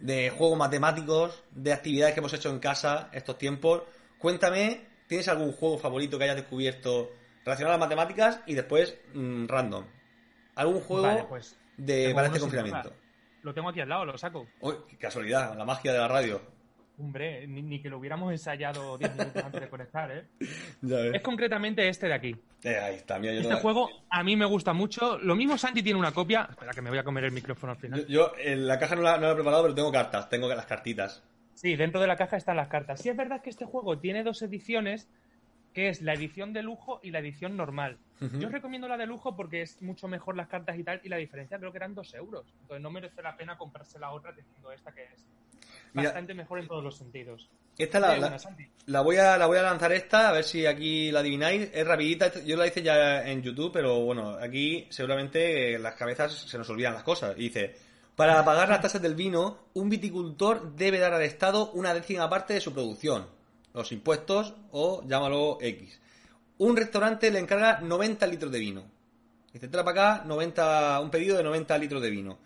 de 0.00 0.30
juegos 0.30 0.58
matemáticos, 0.58 1.44
de 1.52 1.72
actividades 1.72 2.14
que 2.14 2.20
hemos 2.20 2.32
hecho 2.34 2.50
en 2.50 2.58
casa 2.58 3.08
estos 3.12 3.38
tiempos. 3.38 3.84
Cuéntame, 4.18 4.88
¿tienes 5.06 5.28
algún 5.28 5.52
juego 5.52 5.78
favorito 5.78 6.18
que 6.18 6.24
hayas 6.24 6.36
descubierto 6.36 7.10
relacionado 7.44 7.76
a 7.76 7.78
las 7.78 7.86
matemáticas 7.86 8.40
y 8.44 8.54
después 8.54 8.98
mm, 9.14 9.46
random? 9.46 9.84
¿Algún 10.56 10.80
juego 10.80 11.06
Vale, 11.06 11.24
pues 11.28 11.56
de 11.76 12.12
para 12.12 12.26
este 12.26 12.40
confinamiento? 12.40 12.92
Lo 13.42 13.52
tengo 13.54 13.68
aquí 13.68 13.80
al 13.80 13.88
lado, 13.88 14.04
lo 14.04 14.16
saco. 14.18 14.46
Uy, 14.60 14.74
qué 14.88 14.96
casualidad, 14.96 15.56
la 15.56 15.64
magia 15.64 15.92
de 15.92 15.98
la 15.98 16.08
radio. 16.08 16.40
Hombre, 16.98 17.46
ni, 17.48 17.62
ni 17.62 17.80
que 17.80 17.88
lo 17.88 17.98
hubiéramos 17.98 18.30
ensayado 18.30 18.96
10 18.98 19.16
minutos 19.16 19.42
antes 19.42 19.60
de 19.62 19.68
conectar, 19.68 20.10
¿eh? 20.12 20.26
Ya 20.82 20.96
ves. 20.98 21.14
Es 21.14 21.22
concretamente 21.22 21.88
este 21.88 22.06
de 22.06 22.14
aquí. 22.14 22.36
Eh, 22.62 22.76
ahí 22.78 22.96
está, 22.96 23.18
mira, 23.18 23.32
yo, 23.32 23.40
Este 23.40 23.54
no- 23.54 23.60
juego 23.60 23.88
a 24.10 24.22
mí 24.22 24.36
me 24.36 24.44
gusta 24.44 24.72
mucho. 24.72 25.18
Lo 25.18 25.34
mismo 25.34 25.58
Santi 25.58 25.82
tiene 25.82 25.98
una 25.98 26.12
copia. 26.12 26.46
Espera, 26.50 26.70
que 26.72 26.82
me 26.82 26.90
voy 26.90 26.98
a 26.98 27.04
comer 27.04 27.24
el 27.24 27.32
micrófono 27.32 27.72
al 27.72 27.78
yo, 27.78 27.80
final. 27.80 28.06
yo 28.06 28.32
en 28.38 28.66
la 28.68 28.78
caja 28.78 28.94
no 28.94 29.02
la, 29.02 29.16
no 29.16 29.26
la 29.26 29.32
he 29.32 29.34
preparado, 29.34 29.62
pero 29.62 29.74
tengo 29.74 29.90
cartas, 29.90 30.28
tengo 30.28 30.46
las 30.48 30.66
cartitas. 30.66 31.22
Sí, 31.54 31.74
dentro 31.76 32.00
de 32.00 32.06
la 32.06 32.16
caja 32.16 32.36
están 32.36 32.56
las 32.56 32.68
cartas. 32.68 33.00
Sí, 33.00 33.08
es 33.08 33.16
verdad 33.16 33.40
que 33.42 33.50
este 33.50 33.64
juego 33.64 33.98
tiene 33.98 34.22
dos 34.22 34.40
ediciones, 34.42 35.08
que 35.72 35.88
es 35.88 36.02
la 36.02 36.12
edición 36.14 36.52
de 36.52 36.62
lujo 36.62 37.00
y 37.02 37.10
la 37.10 37.18
edición 37.20 37.56
normal. 37.56 37.98
Yo 38.38 38.46
os 38.46 38.52
recomiendo 38.52 38.86
la 38.86 38.96
de 38.96 39.06
lujo 39.06 39.34
porque 39.34 39.62
es 39.62 39.82
mucho 39.82 40.06
mejor 40.06 40.36
las 40.36 40.46
cartas 40.46 40.78
y 40.78 40.84
tal, 40.84 41.00
y 41.02 41.08
la 41.08 41.16
diferencia 41.16 41.58
creo 41.58 41.72
que 41.72 41.78
eran 41.78 41.94
dos 41.94 42.14
euros. 42.14 42.46
Entonces 42.60 42.80
no 42.80 42.90
merece 42.90 43.20
la 43.20 43.36
pena 43.36 43.58
comprarse 43.58 43.98
la 43.98 44.12
otra 44.12 44.32
teniendo 44.32 44.70
esta 44.70 44.92
que 44.92 45.02
es 45.04 45.26
Mira. 45.92 46.10
bastante 46.10 46.32
mejor 46.34 46.60
en 46.60 46.68
todos 46.68 46.84
los 46.84 46.96
sentidos. 46.96 47.50
Esta 47.76 47.98
la, 47.98 48.16
la- 48.18 48.38
la 48.86 49.00
voy 49.00 49.16
a, 49.16 49.36
la 49.38 49.46
voy 49.46 49.58
a 49.58 49.62
lanzar 49.62 49.90
esta, 49.92 50.28
a 50.28 50.32
ver 50.32 50.44
si 50.44 50.66
aquí 50.66 51.10
la 51.10 51.18
adivináis. 51.20 51.70
Es 51.72 51.84
rapidita, 51.86 52.32
yo 52.44 52.56
la 52.56 52.66
hice 52.66 52.82
ya 52.82 53.26
en 53.28 53.42
YouTube, 53.42 53.72
pero 53.72 54.00
bueno, 54.04 54.36
aquí 54.40 54.86
seguramente 54.90 55.78
las 55.78 55.94
cabezas 55.94 56.32
se 56.32 56.58
nos 56.58 56.68
olvidan 56.70 56.94
las 56.94 57.02
cosas. 57.02 57.34
Y 57.36 57.44
dice, 57.44 57.74
para 58.14 58.44
pagar 58.44 58.68
las 58.68 58.82
tasas 58.82 59.02
del 59.02 59.14
vino, 59.16 59.58
un 59.74 59.88
viticultor 59.88 60.76
debe 60.76 60.98
dar 60.98 61.14
al 61.14 61.22
Estado 61.22 61.72
una 61.72 61.92
décima 61.94 62.28
parte 62.30 62.54
de 62.54 62.60
su 62.60 62.72
producción, 62.72 63.26
los 63.74 63.92
impuestos 63.92 64.54
o 64.70 65.02
llámalo 65.06 65.58
X. 65.60 66.00
Un 66.58 66.76
restaurante 66.76 67.30
le 67.30 67.38
encarga 67.38 67.80
90 67.80 68.26
litros 68.26 68.52
de 68.52 68.58
vino. 68.58 68.84
Dice, 69.52 69.68
trae 69.68 69.84
para 69.84 70.14
acá 70.14 70.24
90, 70.24 71.00
un 71.00 71.10
pedido 71.10 71.36
de 71.36 71.42
90 71.42 71.78
litros 71.78 72.02
de 72.02 72.10
vino. 72.10 72.38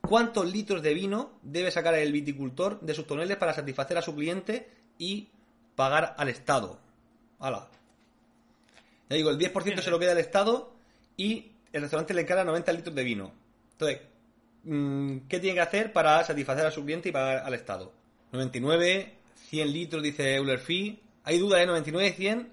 ¿Cuántos 0.00 0.50
litros 0.50 0.82
de 0.82 0.94
vino 0.94 1.32
debe 1.42 1.70
sacar 1.70 1.94
el 1.94 2.12
viticultor 2.12 2.80
de 2.80 2.94
sus 2.94 3.06
toneles 3.06 3.36
para 3.36 3.54
satisfacer 3.54 3.96
a 3.96 4.02
su 4.02 4.14
cliente 4.14 4.68
y 4.98 5.28
pagar 5.74 6.14
al 6.18 6.28
Estado? 6.28 6.78
¡Hala! 7.40 7.68
Ya 9.08 9.16
digo, 9.16 9.30
el 9.30 9.38
10% 9.38 9.80
se 9.80 9.90
lo 9.90 9.98
queda 9.98 10.12
al 10.12 10.18
Estado 10.18 10.72
y 11.16 11.52
el 11.72 11.82
restaurante 11.82 12.14
le 12.14 12.22
encarga 12.22 12.44
90 12.44 12.72
litros 12.72 12.94
de 12.94 13.04
vino. 13.04 13.32
Entonces, 13.72 14.00
mm, 14.64 15.18
¿qué 15.28 15.40
tiene 15.40 15.54
que 15.54 15.60
hacer 15.60 15.92
para 15.92 16.22
satisfacer 16.24 16.66
a 16.66 16.70
su 16.70 16.84
cliente 16.84 17.08
y 17.08 17.12
pagar 17.12 17.44
al 17.44 17.54
Estado? 17.54 17.92
99, 18.32 19.14
100 19.50 19.72
litros, 19.72 20.02
dice 20.02 20.34
Euler 20.36 20.58
Fee. 20.58 21.00
Hay 21.24 21.38
duda, 21.38 21.62
¿eh? 21.62 21.66
99, 21.66 22.12
100. 22.12 22.52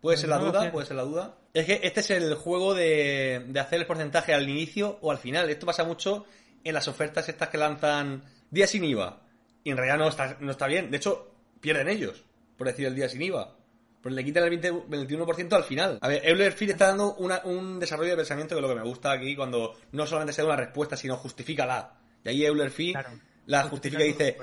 Puede 0.00 0.16
ser 0.16 0.28
la 0.28 0.36
99, 0.38 0.50
duda, 0.52 0.60
100. 0.62 0.72
puede 0.72 0.86
ser 0.86 0.96
la 0.96 1.02
duda. 1.02 1.34
Es 1.54 1.66
que 1.66 1.80
este 1.82 2.00
es 2.00 2.10
el 2.10 2.34
juego 2.34 2.74
de, 2.74 3.44
de 3.48 3.60
hacer 3.60 3.80
el 3.80 3.86
porcentaje 3.86 4.32
al 4.34 4.48
inicio 4.48 4.98
o 5.00 5.10
al 5.10 5.18
final. 5.18 5.48
Esto 5.50 5.66
pasa 5.66 5.84
mucho 5.84 6.24
en 6.64 6.74
las 6.74 6.86
ofertas 6.88 7.28
estas 7.28 7.48
que 7.48 7.58
lanzan 7.58 8.22
día 8.50 8.66
sin 8.66 8.84
IVA. 8.84 9.20
Y 9.64 9.70
en 9.70 9.76
realidad 9.76 9.98
no 9.98 10.08
está, 10.08 10.36
no 10.40 10.50
está 10.52 10.66
bien. 10.66 10.90
De 10.90 10.96
hecho, 10.98 11.30
pierden 11.60 11.88
ellos 11.88 12.22
por 12.56 12.66
decir 12.66 12.86
el 12.86 12.94
día 12.94 13.08
sin 13.08 13.22
IVA. 13.22 13.54
Pues 14.02 14.14
le 14.14 14.24
quitan 14.24 14.44
el 14.44 14.50
20 14.50 14.72
21% 14.72 15.52
al 15.54 15.64
final. 15.64 15.98
A 16.00 16.06
ver, 16.08 16.22
Euler 16.24 16.52
Fee 16.52 16.70
está 16.70 16.88
dando 16.88 17.14
una- 17.16 17.42
un 17.44 17.80
desarrollo 17.80 18.10
de 18.10 18.16
pensamiento 18.18 18.54
que 18.54 18.60
es 18.60 18.62
lo 18.62 18.68
que 18.68 18.80
me 18.80 18.86
gusta 18.86 19.10
aquí 19.10 19.34
cuando 19.34 19.76
no 19.92 20.06
solamente 20.06 20.32
se 20.32 20.42
da 20.42 20.48
una 20.48 20.56
respuesta, 20.56 20.96
sino 20.96 21.16
justifícala. 21.16 21.94
Y 22.24 22.28
ahí 22.28 22.44
Euler 22.44 22.70
Fee 22.70 22.92
Claro. 22.92 23.10
la 23.46 23.64
Justifica 23.64 24.02
justifica 24.04 24.04
y 24.04 24.26
dice. 24.28 24.36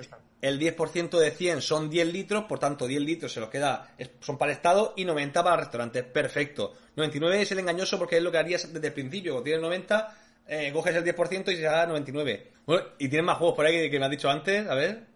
El 0.45 0.59
10% 0.59 1.17
de 1.17 1.31
100 1.31 1.61
son 1.61 1.89
10 1.89 2.13
litros, 2.13 2.43
por 2.43 2.59
tanto 2.59 2.85
10 2.85 3.01
litros 3.01 3.33
se 3.33 3.39
los 3.39 3.49
queda, 3.49 3.89
son 4.19 4.37
para 4.37 4.51
el 4.51 4.57
Estado 4.57 4.93
y 4.95 5.03
90 5.03 5.43
para 5.43 5.55
el 5.55 5.61
restaurante. 5.61 6.03
Perfecto. 6.03 6.73
99 6.95 7.41
es 7.41 7.51
el 7.51 7.59
engañoso 7.59 7.97
porque 7.97 8.17
es 8.17 8.23
lo 8.23 8.31
que 8.31 8.37
harías 8.37 8.71
desde 8.71 8.87
el 8.87 8.93
principio. 8.93 9.33
Cuando 9.33 9.45
tienes 9.45 9.61
90, 9.61 10.15
eh, 10.47 10.71
coges 10.71 10.95
el 10.95 11.03
10% 11.03 11.51
y 11.51 11.55
se 11.55 11.63
da 11.63 11.87
99. 11.87 12.51
Bueno, 12.67 12.83
y 12.99 13.09
tienes 13.09 13.25
más 13.25 13.37
juegos 13.37 13.55
por 13.55 13.65
ahí 13.65 13.73
que, 13.73 13.89
que 13.89 13.97
me 13.97 14.05
has 14.05 14.11
dicho 14.11 14.29
antes, 14.29 14.67
a 14.67 14.75
ver. 14.75 15.07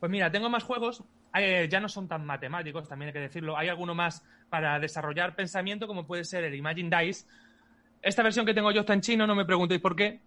Pues 0.00 0.10
mira, 0.10 0.30
tengo 0.30 0.48
más 0.48 0.62
juegos. 0.62 1.02
eh, 1.34 1.68
ya 1.70 1.78
no 1.78 1.88
son 1.90 2.08
tan 2.08 2.24
matemáticos, 2.24 2.88
también 2.88 3.08
hay 3.08 3.12
que 3.12 3.20
decirlo. 3.20 3.58
Hay 3.58 3.68
alguno 3.68 3.94
más 3.94 4.22
para 4.48 4.78
desarrollar 4.78 5.36
pensamiento, 5.36 5.86
como 5.86 6.06
puede 6.06 6.24
ser 6.24 6.44
el 6.44 6.54
Imagine 6.54 7.04
Dice. 7.04 7.26
Esta 8.00 8.22
versión 8.22 8.46
que 8.46 8.54
tengo 8.54 8.70
yo 8.70 8.80
está 8.80 8.94
en 8.94 9.02
chino, 9.02 9.26
no 9.26 9.34
me 9.34 9.44
preguntéis 9.44 9.80
por 9.80 9.96
qué. 9.96 10.20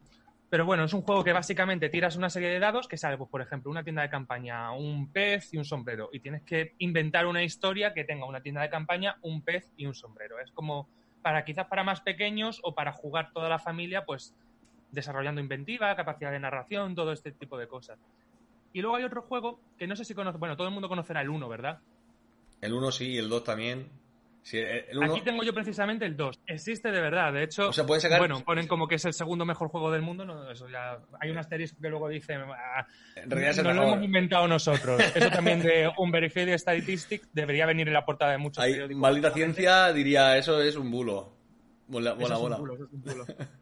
Pero 0.49 0.65
bueno, 0.65 0.83
es 0.83 0.93
un 0.93 1.03
juego 1.03 1.23
que 1.23 1.31
básicamente 1.31 1.89
tiras 1.89 2.15
una 2.15 2.29
serie 2.29 2.49
de 2.49 2.59
dados 2.59 2.87
que 2.87 2.97
sale, 2.97 3.17
pues, 3.17 3.29
por 3.29 3.41
ejemplo, 3.41 3.69
una 3.69 3.83
tienda 3.83 4.01
de 4.01 4.09
campaña, 4.09 4.71
un 4.71 5.11
pez 5.11 5.53
y 5.53 5.57
un 5.57 5.65
sombrero. 5.65 6.09
Y 6.11 6.21
tienes 6.21 6.41
que 6.41 6.73
inventar 6.79 7.27
una 7.27 7.43
historia 7.43 7.93
que 7.93 8.03
tenga 8.03 8.25
una 8.25 8.41
tienda 8.41 8.61
de 8.61 8.69
campaña, 8.69 9.17
un 9.21 9.43
pez 9.43 9.71
y 9.77 9.85
un 9.85 9.93
sombrero. 9.93 10.39
Es 10.39 10.51
como 10.51 10.89
para 11.21 11.45
quizás 11.45 11.67
para 11.67 11.83
más 11.83 12.01
pequeños 12.01 12.59
o 12.63 12.73
para 12.73 12.93
jugar 12.93 13.31
toda 13.31 13.47
la 13.47 13.59
familia, 13.59 14.05
pues 14.05 14.33
desarrollando 14.91 15.39
inventiva, 15.39 15.95
capacidad 15.95 16.31
de 16.31 16.39
narración, 16.39 16.95
todo 16.95 17.11
este 17.11 17.31
tipo 17.31 17.57
de 17.57 17.67
cosas. 17.67 17.99
Y 18.73 18.81
luego 18.81 18.95
hay 18.95 19.03
otro 19.03 19.21
juego 19.21 19.59
que 19.77 19.85
no 19.85 19.95
sé 19.95 20.03
si 20.03 20.15
conoce, 20.15 20.39
bueno, 20.39 20.57
todo 20.57 20.67
el 20.67 20.73
mundo 20.73 20.89
conocerá 20.89 21.21
el 21.21 21.29
1, 21.29 21.47
¿verdad? 21.47 21.79
El 22.61 22.73
1 22.73 22.91
sí, 22.91 23.17
el 23.17 23.29
2 23.29 23.43
también. 23.43 23.89
Sí, 24.41 24.57
el 24.57 24.85
el 24.89 24.97
uno- 24.97 25.11
Aquí 25.13 25.21
tengo 25.21 25.43
yo 25.43 25.53
precisamente 25.53 26.05
el 26.05 26.15
2. 26.17 26.39
Existe 26.47 26.91
de 26.91 27.01
verdad, 27.01 27.33
de 27.33 27.43
hecho. 27.43 27.69
O 27.69 27.73
sea, 27.73 27.85
pueden 27.85 28.01
sacar- 28.01 28.19
Bueno, 28.19 28.39
ponen 28.43 28.67
como 28.67 28.87
que 28.87 28.95
es 28.95 29.05
el 29.05 29.13
segundo 29.13 29.45
mejor 29.45 29.67
juego 29.67 29.91
del 29.91 30.01
mundo, 30.01 30.25
no, 30.25 30.49
eso 30.49 30.67
ya. 30.69 30.97
Hay 31.19 31.29
un 31.29 31.37
asterisco 31.37 31.79
que 31.81 31.89
luego 31.89 32.07
dice. 32.07 32.33
ah, 32.35 32.87
en 33.15 33.29
realidad 33.29 33.63
nos 33.63 33.75
lo 33.75 33.83
hemos 33.83 34.03
inventado 34.03 34.47
nosotros. 34.47 34.99
Eso 35.15 35.29
también 35.29 35.61
de 35.61 35.91
un 35.97 36.09
Verified 36.11 36.57
Statistics 36.57 37.27
debería 37.33 37.65
venir 37.65 37.87
en 37.87 37.93
la 37.93 38.05
portada 38.05 38.31
de 38.31 38.37
muchos 38.37 38.63
periódicos. 38.63 39.01
maldita 39.01 39.31
ciencia 39.31 39.91
diría, 39.93 40.37
eso 40.37 40.61
es 40.61 40.75
un 40.77 40.89
bulo. 40.89 41.33
Bola, 41.87 42.11
Eso 42.11 42.19
bola, 42.19 42.35
es 42.35 42.39
un 42.41 42.43
bola. 42.43 42.57
bulo, 42.57 42.73
eso 42.75 42.83
es 42.85 42.91
un 42.93 43.01
bulo. 43.03 43.25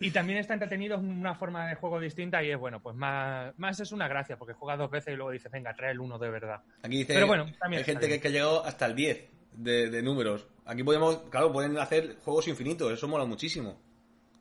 Y 0.00 0.12
también 0.12 0.38
está 0.38 0.54
entretenido, 0.54 0.94
es 0.94 1.02
una 1.02 1.34
forma 1.34 1.66
de 1.68 1.74
juego 1.74 1.98
distinta 1.98 2.40
y 2.44 2.52
es 2.52 2.56
bueno, 2.56 2.80
pues 2.80 2.94
más, 2.94 3.52
más 3.58 3.80
es 3.80 3.90
una 3.90 4.06
gracia, 4.06 4.36
porque 4.36 4.54
juega 4.54 4.76
dos 4.76 4.88
veces 4.92 5.12
y 5.12 5.16
luego 5.16 5.32
dices, 5.32 5.50
venga, 5.50 5.74
trae 5.74 5.90
el 5.90 5.98
uno 5.98 6.20
de 6.20 6.30
verdad. 6.30 6.60
Aquí 6.84 6.98
dice, 6.98 7.14
Pero 7.14 7.26
bueno, 7.26 7.46
también 7.58 7.80
hay 7.80 7.84
gente 7.84 8.20
que 8.20 8.28
ha 8.28 8.30
llegado 8.30 8.64
hasta 8.64 8.86
el 8.86 8.94
10 8.94 9.28
de, 9.58 9.90
de 9.90 10.02
números. 10.02 10.46
Aquí 10.64 10.82
podemos, 10.82 11.18
claro, 11.30 11.52
pueden 11.52 11.76
hacer 11.78 12.16
juegos 12.24 12.46
infinitos, 12.48 12.92
eso 12.92 13.08
mola 13.08 13.24
muchísimo. 13.24 13.80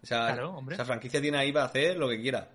Esa, 0.03 0.27
Claro, 0.27 0.51
hombre. 0.55 0.75
esa 0.75 0.85
franquicia 0.85 1.21
tiene 1.21 1.37
ahí 1.37 1.51
para 1.51 1.65
hacer 1.65 1.97
lo 1.97 2.07
que 2.07 2.21
quiera. 2.21 2.49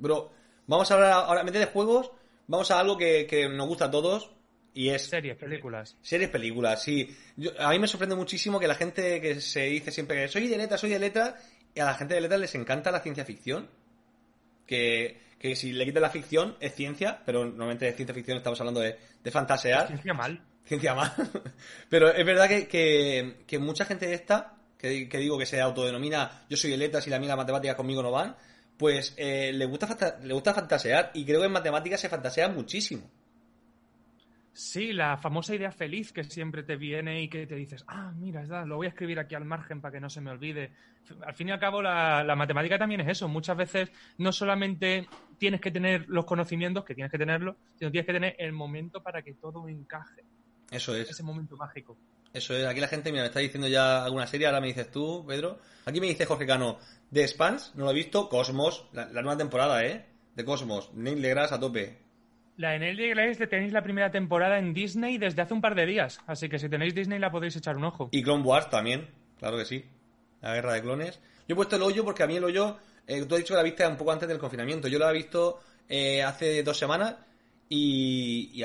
Pero 0.00 0.30
vamos 0.66 0.90
a 0.90 0.94
hablar 0.94 1.12
ahora, 1.12 1.40
en 1.40 1.52
de 1.52 1.66
juegos, 1.66 2.10
vamos 2.46 2.70
a 2.70 2.78
algo 2.78 2.96
que, 2.96 3.26
que 3.26 3.48
nos 3.48 3.66
gusta 3.66 3.86
a 3.86 3.90
todos 3.90 4.30
y 4.72 4.90
es 4.90 5.06
Series, 5.08 5.36
películas. 5.36 5.96
Series, 6.00 6.30
películas, 6.30 6.82
sí. 6.82 7.14
Yo- 7.36 7.50
a 7.58 7.70
mí 7.70 7.78
me 7.78 7.88
sorprende 7.88 8.14
muchísimo 8.14 8.60
que 8.60 8.68
la 8.68 8.76
gente 8.76 9.20
que 9.20 9.40
se 9.40 9.62
dice 9.64 9.90
siempre 9.90 10.16
que 10.22 10.28
soy 10.28 10.46
de 10.46 10.56
letra, 10.58 10.78
soy 10.78 10.90
de 10.90 10.98
letra, 11.00 11.36
y 11.74 11.80
a 11.80 11.86
la 11.86 11.94
gente 11.94 12.14
de 12.14 12.20
letra 12.20 12.38
les 12.38 12.54
encanta 12.54 12.90
la 12.92 13.00
ciencia 13.00 13.24
ficción. 13.24 13.68
Que, 14.66 15.20
que 15.40 15.56
si 15.56 15.72
le 15.72 15.84
quitas 15.84 16.00
la 16.02 16.10
ficción 16.10 16.56
es 16.60 16.74
ciencia, 16.74 17.20
pero 17.26 17.44
normalmente 17.44 17.86
de 17.86 17.92
ciencia 17.92 18.14
ficción 18.14 18.36
estamos 18.36 18.60
hablando 18.60 18.80
de, 18.80 18.96
de 19.22 19.30
fantasear. 19.32 19.88
Ciencia 19.88 20.14
mal. 20.14 20.40
Ciencia 20.64 20.94
más. 20.94 21.12
pero 21.88 22.12
es 22.12 22.24
verdad 22.24 22.48
que, 22.48 23.36
que, 23.46 23.58
mucha 23.58 23.84
gente 23.84 24.06
de 24.06 24.14
esta, 24.14 24.56
que, 24.78 25.06
digo 25.06 25.38
que 25.38 25.46
se 25.46 25.60
autodenomina 25.60 26.44
yo 26.48 26.56
soy 26.56 26.70
de 26.70 26.76
letras 26.76 27.06
y 27.06 27.10
la 27.10 27.18
mía 27.18 27.28
las 27.28 27.38
matemáticas 27.38 27.76
conmigo 27.76 28.02
no 28.02 28.10
van, 28.10 28.36
pues 28.76 29.14
eh, 29.16 29.52
le, 29.52 29.66
gusta 29.66 30.18
le 30.22 30.32
gusta 30.32 30.54
fantasear 30.54 31.10
y 31.14 31.24
creo 31.24 31.40
que 31.40 31.46
en 31.46 31.52
matemáticas 31.52 32.00
se 32.00 32.08
fantasea 32.08 32.48
muchísimo. 32.48 33.10
Sí, 34.52 34.92
la 34.92 35.16
famosa 35.16 35.54
idea 35.54 35.70
feliz 35.70 36.12
que 36.12 36.24
siempre 36.24 36.62
te 36.62 36.76
viene 36.76 37.22
y 37.22 37.28
que 37.28 37.46
te 37.46 37.54
dices, 37.54 37.84
ah, 37.86 38.12
mira, 38.16 38.44
lo 38.66 38.76
voy 38.76 38.86
a 38.86 38.90
escribir 38.90 39.18
aquí 39.18 39.34
al 39.34 39.44
margen 39.44 39.80
para 39.80 39.92
que 39.92 40.00
no 40.00 40.10
se 40.10 40.20
me 40.20 40.30
olvide. 40.30 40.72
Al 41.24 41.34
fin 41.34 41.48
y 41.48 41.52
al 41.52 41.60
cabo, 41.60 41.80
la, 41.80 42.24
la 42.24 42.34
matemática 42.34 42.76
también 42.76 43.00
es 43.00 43.08
eso. 43.08 43.28
Muchas 43.28 43.56
veces 43.56 43.90
no 44.18 44.32
solamente 44.32 45.08
tienes 45.38 45.60
que 45.60 45.70
tener 45.70 46.06
los 46.08 46.24
conocimientos, 46.24 46.84
que 46.84 46.94
tienes 46.94 47.12
que 47.12 47.18
tenerlos, 47.18 47.56
sino 47.76 47.90
tienes 47.90 48.06
que 48.06 48.12
tener 48.12 48.36
el 48.38 48.52
momento 48.52 49.02
para 49.02 49.22
que 49.22 49.34
todo 49.34 49.68
encaje. 49.68 50.24
Eso 50.70 50.94
es. 50.94 51.10
Ese 51.10 51.22
momento 51.22 51.56
mágico. 51.56 51.96
Eso 52.32 52.54
es, 52.54 52.64
aquí 52.64 52.80
la 52.80 52.86
gente, 52.86 53.10
mira, 53.10 53.24
me 53.24 53.28
está 53.28 53.40
diciendo 53.40 53.66
ya 53.66 54.04
alguna 54.04 54.26
serie, 54.26 54.46
ahora 54.46 54.60
me 54.60 54.68
dices 54.68 54.90
tú, 54.90 55.24
Pedro. 55.26 55.58
Aquí 55.84 56.00
me 56.00 56.06
dice 56.06 56.26
Jorge 56.26 56.46
Cano, 56.46 56.78
The 57.12 57.26
Spans, 57.26 57.72
no 57.74 57.84
lo 57.84 57.90
he 57.90 57.94
visto, 57.94 58.28
Cosmos, 58.28 58.86
la, 58.92 59.06
la 59.06 59.22
nueva 59.22 59.36
temporada, 59.36 59.84
¿eh? 59.84 60.06
De 60.36 60.44
Cosmos, 60.44 60.92
Neil 60.94 61.20
deGrasse 61.20 61.54
a 61.54 61.58
tope. 61.58 61.98
La 62.56 62.70
de 62.70 62.78
Neil 62.78 62.96
deGrasse 62.96 63.48
tenéis 63.48 63.72
la 63.72 63.82
primera 63.82 64.12
temporada 64.12 64.58
en 64.58 64.72
Disney 64.72 65.18
desde 65.18 65.42
hace 65.42 65.54
un 65.54 65.60
par 65.60 65.74
de 65.74 65.86
días, 65.86 66.20
así 66.28 66.48
que 66.48 66.60
si 66.60 66.68
tenéis 66.68 66.94
Disney 66.94 67.18
la 67.18 67.32
podéis 67.32 67.56
echar 67.56 67.76
un 67.76 67.84
ojo. 67.84 68.08
Y 68.12 68.22
Clone 68.22 68.44
Wars 68.44 68.70
también, 68.70 69.08
claro 69.38 69.56
que 69.56 69.64
sí. 69.64 69.84
La 70.40 70.54
guerra 70.54 70.74
de 70.74 70.82
clones. 70.82 71.20
Yo 71.48 71.54
he 71.54 71.56
puesto 71.56 71.76
el 71.76 71.82
hoyo 71.82 72.04
porque 72.04 72.22
a 72.22 72.28
mí 72.28 72.36
el 72.36 72.44
hoyo, 72.44 72.78
eh, 73.08 73.24
tú 73.24 73.34
has 73.34 73.40
dicho 73.40 73.54
que 73.54 73.58
la 73.58 73.64
viste 73.64 73.84
un 73.84 73.96
poco 73.96 74.12
antes 74.12 74.28
del 74.28 74.38
confinamiento. 74.38 74.86
Yo 74.86 75.00
la 75.00 75.10
he 75.10 75.14
visto 75.14 75.60
eh, 75.88 76.22
hace 76.22 76.62
dos 76.62 76.78
semanas 76.78 77.16
y, 77.68 78.50
y, 78.54 78.64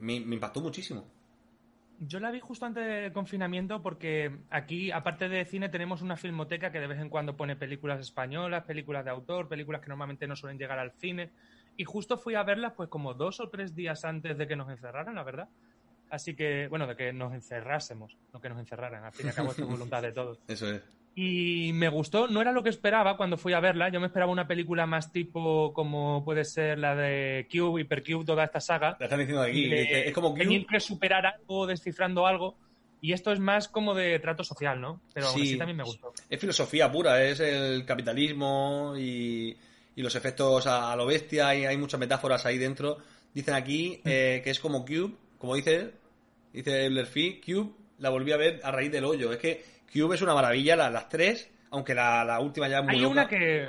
me, 0.00 0.20
me 0.20 0.34
impactó 0.34 0.60
muchísimo. 0.60 1.15
Yo 1.98 2.20
la 2.20 2.30
vi 2.30 2.40
justo 2.40 2.66
antes 2.66 2.84
del 2.86 3.12
confinamiento 3.12 3.82
porque 3.82 4.40
aquí, 4.50 4.90
aparte 4.90 5.28
de 5.28 5.44
cine, 5.44 5.68
tenemos 5.68 6.02
una 6.02 6.16
filmoteca 6.16 6.70
que 6.70 6.80
de 6.80 6.86
vez 6.86 7.00
en 7.00 7.08
cuando 7.08 7.36
pone 7.36 7.56
películas 7.56 8.00
españolas, 8.00 8.64
películas 8.64 9.04
de 9.04 9.10
autor, 9.10 9.48
películas 9.48 9.80
que 9.80 9.88
normalmente 9.88 10.26
no 10.26 10.36
suelen 10.36 10.58
llegar 10.58 10.78
al 10.78 10.92
cine. 10.92 11.30
Y 11.76 11.84
justo 11.84 12.18
fui 12.18 12.34
a 12.34 12.42
verlas 12.42 12.74
pues 12.76 12.88
como 12.88 13.14
dos 13.14 13.40
o 13.40 13.48
tres 13.48 13.74
días 13.74 14.04
antes 14.04 14.36
de 14.36 14.46
que 14.46 14.56
nos 14.56 14.68
encerraran, 14.68 15.14
la 15.14 15.22
verdad. 15.22 15.48
Así 16.10 16.34
que, 16.34 16.68
bueno, 16.68 16.86
de 16.86 16.96
que 16.96 17.12
nos 17.12 17.32
encerrásemos, 17.32 18.16
no 18.32 18.40
que 18.40 18.48
nos 18.48 18.58
encerraran. 18.58 19.04
Al 19.04 19.12
fin 19.12 19.26
y 19.26 19.28
al 19.30 19.34
cabo, 19.34 19.50
es 19.50 19.60
voluntad 19.60 20.02
de 20.02 20.12
todos. 20.12 20.38
Eso 20.48 20.70
es. 20.70 20.82
Y 21.18 21.72
me 21.72 21.88
gustó, 21.88 22.28
no 22.28 22.42
era 22.42 22.52
lo 22.52 22.62
que 22.62 22.68
esperaba 22.68 23.16
cuando 23.16 23.38
fui 23.38 23.54
a 23.54 23.60
verla. 23.60 23.88
Yo 23.88 24.00
me 24.00 24.06
esperaba 24.06 24.30
una 24.30 24.46
película 24.46 24.84
más 24.84 25.10
tipo 25.10 25.72
como 25.72 26.22
puede 26.22 26.44
ser 26.44 26.78
la 26.78 26.94
de 26.94 27.48
Cube, 27.50 27.80
Hypercube, 27.80 28.26
toda 28.26 28.44
esta 28.44 28.60
saga. 28.60 28.98
La 29.00 29.06
están 29.06 29.20
diciendo 29.20 29.40
aquí. 29.42 29.66
de 29.66 30.08
es 30.08 30.12
como 30.12 30.32
Cube. 30.32 30.44
Tener 30.44 30.66
que 30.66 30.78
superar 30.78 31.24
algo, 31.24 31.66
descifrando 31.66 32.26
algo. 32.26 32.58
Y 33.00 33.14
esto 33.14 33.32
es 33.32 33.38
más 33.40 33.66
como 33.66 33.94
de 33.94 34.18
trato 34.18 34.44
social, 34.44 34.78
¿no? 34.78 35.00
Pero 35.14 35.28
aún 35.28 35.36
Sí. 35.36 35.42
así 35.48 35.56
también 35.58 35.78
me 35.78 35.84
gustó. 35.84 36.12
Es 36.28 36.38
filosofía 36.38 36.92
pura, 36.92 37.24
es 37.24 37.40
el 37.40 37.86
capitalismo 37.86 38.92
y, 38.98 39.56
y 39.94 40.02
los 40.02 40.14
efectos 40.16 40.66
a, 40.66 40.92
a 40.92 40.96
lo 40.96 41.06
bestia, 41.06 41.54
y 41.54 41.64
hay 41.64 41.78
muchas 41.78 41.98
metáforas 41.98 42.44
ahí 42.44 42.58
dentro. 42.58 42.98
Dicen 43.32 43.54
aquí 43.54 44.02
eh, 44.04 44.42
que 44.44 44.50
es 44.50 44.60
como 44.60 44.84
Cube, 44.84 45.14
como 45.38 45.54
dice, 45.54 45.92
dice 46.52 46.84
Ebler 46.84 47.06
Fee, 47.06 47.40
Cube 47.40 47.70
la 48.00 48.10
volví 48.10 48.32
a 48.32 48.36
ver 48.36 48.60
a 48.62 48.70
raíz 48.70 48.92
del 48.92 49.04
hoyo. 49.06 49.32
Es 49.32 49.38
que 49.38 49.75
Cube 49.92 50.14
es 50.14 50.22
una 50.22 50.34
maravilla, 50.34 50.76
la- 50.76 50.90
las 50.90 51.08
tres, 51.08 51.50
aunque 51.70 51.94
la, 51.94 52.24
la 52.24 52.40
última 52.40 52.68
ya 52.68 52.78
es 52.78 52.84
muy 52.84 52.94
Hay 52.94 53.00
loca. 53.00 53.12
una 53.12 53.28
que. 53.28 53.68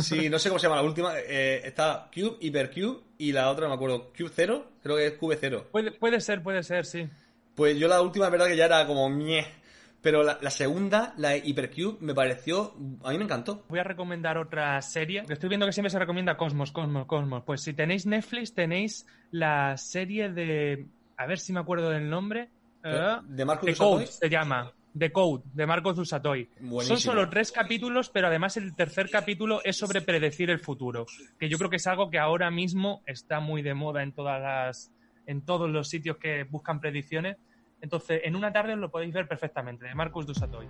Sí, 0.00 0.28
no 0.28 0.38
sé 0.38 0.48
cómo 0.48 0.58
se 0.58 0.66
llama 0.66 0.76
la 0.80 0.86
última. 0.86 1.12
eh, 1.18 1.62
está 1.64 2.08
Cube, 2.14 2.36
Hypercube 2.40 3.00
y 3.18 3.32
la 3.32 3.50
otra 3.50 3.64
no 3.64 3.70
me 3.70 3.74
acuerdo. 3.76 4.12
Cube 4.16 4.30
0, 4.32 4.72
creo 4.82 4.96
que 4.96 5.06
es 5.06 5.12
Cube 5.14 5.36
0. 5.40 5.68
Puede, 5.72 5.90
puede 5.92 6.20
ser, 6.20 6.42
puede 6.42 6.62
ser, 6.62 6.84
sí. 6.86 7.08
Pues 7.54 7.76
yo 7.78 7.88
la 7.88 8.00
última, 8.00 8.26
es 8.26 8.32
verdad 8.32 8.46
que 8.46 8.56
ya 8.56 8.66
era 8.66 8.86
como 8.86 9.08
ñe. 9.10 9.44
Pero 10.00 10.22
la, 10.22 10.38
la 10.42 10.50
segunda, 10.50 11.14
la 11.16 11.34
Hypercube, 11.36 11.96
me 12.00 12.14
pareció. 12.14 12.74
A 13.04 13.10
mí 13.10 13.16
me 13.18 13.24
encantó. 13.24 13.64
Voy 13.68 13.78
a 13.78 13.84
recomendar 13.84 14.36
otra 14.36 14.80
serie. 14.82 15.24
Estoy 15.28 15.48
viendo 15.48 15.64
que 15.66 15.72
siempre 15.72 15.88
se 15.90 15.98
recomienda 15.98 16.36
Cosmos, 16.36 16.72
Cosmos, 16.72 17.06
Cosmos. 17.06 17.42
Pues 17.46 17.62
si 17.62 17.72
tenéis 17.72 18.04
Netflix, 18.04 18.52
tenéis 18.54 19.06
la 19.30 19.76
serie 19.78 20.28
de. 20.28 20.86
A 21.16 21.26
ver 21.26 21.38
si 21.38 21.52
me 21.54 21.60
acuerdo 21.60 21.88
del 21.90 22.10
nombre. 22.10 22.50
Eh, 22.84 23.16
¿De 23.24 23.44
Marcos 23.46 23.64
The 23.64 23.70
Dusatoy? 23.72 23.92
Code 23.94 24.06
se 24.08 24.28
llama. 24.28 24.70
The 24.96 25.12
Code, 25.12 25.42
de 25.52 25.66
Marcos. 25.66 25.96
Buenísimo. 25.96 26.80
Son 26.82 26.98
solo 26.98 27.28
tres 27.28 27.50
capítulos, 27.52 28.10
pero 28.10 28.28
además 28.28 28.56
el 28.56 28.74
tercer 28.74 29.10
capítulo 29.10 29.60
es 29.64 29.76
sobre 29.76 30.00
predecir 30.00 30.50
el 30.50 30.60
futuro. 30.60 31.06
Que 31.38 31.48
yo 31.48 31.58
creo 31.58 31.70
que 31.70 31.76
es 31.76 31.86
algo 31.86 32.10
que 32.10 32.18
ahora 32.18 32.50
mismo 32.50 33.02
está 33.06 33.40
muy 33.40 33.62
de 33.62 33.74
moda 33.74 34.02
en 34.02 34.12
todas 34.12 34.40
las. 34.40 34.92
en 35.26 35.44
todos 35.44 35.70
los 35.70 35.88
sitios 35.88 36.18
que 36.18 36.44
buscan 36.44 36.80
predicciones. 36.80 37.36
Entonces, 37.80 38.20
en 38.24 38.36
una 38.36 38.52
tarde 38.52 38.74
os 38.74 38.78
lo 38.78 38.90
podéis 38.90 39.12
ver 39.12 39.26
perfectamente, 39.26 39.86
de 39.86 39.94
Marcos 39.94 40.26
Dusatoy. 40.26 40.66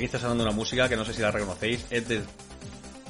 Aquí 0.00 0.06
está 0.06 0.18
sonando 0.18 0.44
una 0.44 0.54
música 0.54 0.88
que 0.88 0.96
no 0.96 1.04
sé 1.04 1.12
si 1.12 1.20
la 1.20 1.30
reconocéis, 1.30 1.84
es, 1.90 2.08
del 2.08 2.22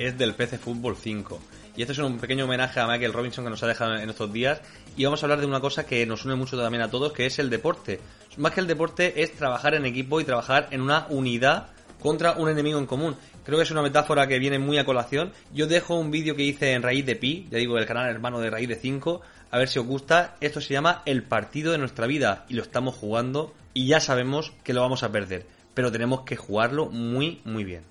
es 0.00 0.18
del 0.18 0.34
PC 0.34 0.58
Fútbol 0.58 0.96
5. 0.96 1.40
Y 1.76 1.82
este 1.82 1.92
es 1.92 1.98
un 2.00 2.18
pequeño 2.18 2.46
homenaje 2.46 2.80
a 2.80 2.88
Michael 2.88 3.12
Robinson 3.12 3.44
que 3.44 3.50
nos 3.50 3.62
ha 3.62 3.68
dejado 3.68 3.94
en 3.94 4.10
estos 4.10 4.32
días. 4.32 4.60
Y 4.96 5.04
vamos 5.04 5.22
a 5.22 5.26
hablar 5.26 5.38
de 5.38 5.46
una 5.46 5.60
cosa 5.60 5.86
que 5.86 6.04
nos 6.04 6.24
une 6.24 6.34
mucho 6.34 6.58
también 6.58 6.82
a 6.82 6.90
todos, 6.90 7.12
que 7.12 7.26
es 7.26 7.38
el 7.38 7.48
deporte. 7.48 8.00
Más 8.38 8.50
que 8.50 8.58
el 8.58 8.66
deporte 8.66 9.22
es 9.22 9.32
trabajar 9.36 9.74
en 9.74 9.86
equipo 9.86 10.20
y 10.20 10.24
trabajar 10.24 10.66
en 10.72 10.80
una 10.80 11.06
unidad 11.10 11.68
contra 12.00 12.32
un 12.32 12.48
enemigo 12.48 12.80
en 12.80 12.86
común. 12.86 13.14
Creo 13.44 13.58
que 13.58 13.62
es 13.62 13.70
una 13.70 13.82
metáfora 13.82 14.26
que 14.26 14.40
viene 14.40 14.58
muy 14.58 14.76
a 14.78 14.84
colación. 14.84 15.30
Yo 15.54 15.68
dejo 15.68 15.94
un 15.94 16.10
vídeo 16.10 16.34
que 16.34 16.42
hice 16.42 16.72
en 16.72 16.82
Raíz 16.82 17.06
de 17.06 17.14
Pi, 17.14 17.46
ya 17.52 17.58
digo, 17.58 17.78
el 17.78 17.86
canal 17.86 18.10
hermano 18.10 18.40
de 18.40 18.50
Raíz 18.50 18.68
de 18.68 18.74
5, 18.74 19.20
a 19.52 19.58
ver 19.58 19.68
si 19.68 19.78
os 19.78 19.86
gusta. 19.86 20.34
Esto 20.40 20.60
se 20.60 20.74
llama 20.74 21.02
El 21.06 21.22
partido 21.22 21.70
de 21.70 21.78
nuestra 21.78 22.08
vida 22.08 22.46
y 22.48 22.54
lo 22.54 22.62
estamos 22.62 22.96
jugando 22.96 23.54
y 23.74 23.86
ya 23.86 24.00
sabemos 24.00 24.52
que 24.64 24.74
lo 24.74 24.80
vamos 24.80 25.04
a 25.04 25.12
perder, 25.12 25.46
pero 25.74 25.92
tenemos 25.92 26.22
que 26.22 26.36
jugarlo 26.36 26.86
muy, 26.86 27.40
muy 27.44 27.64
bien. 27.64 27.90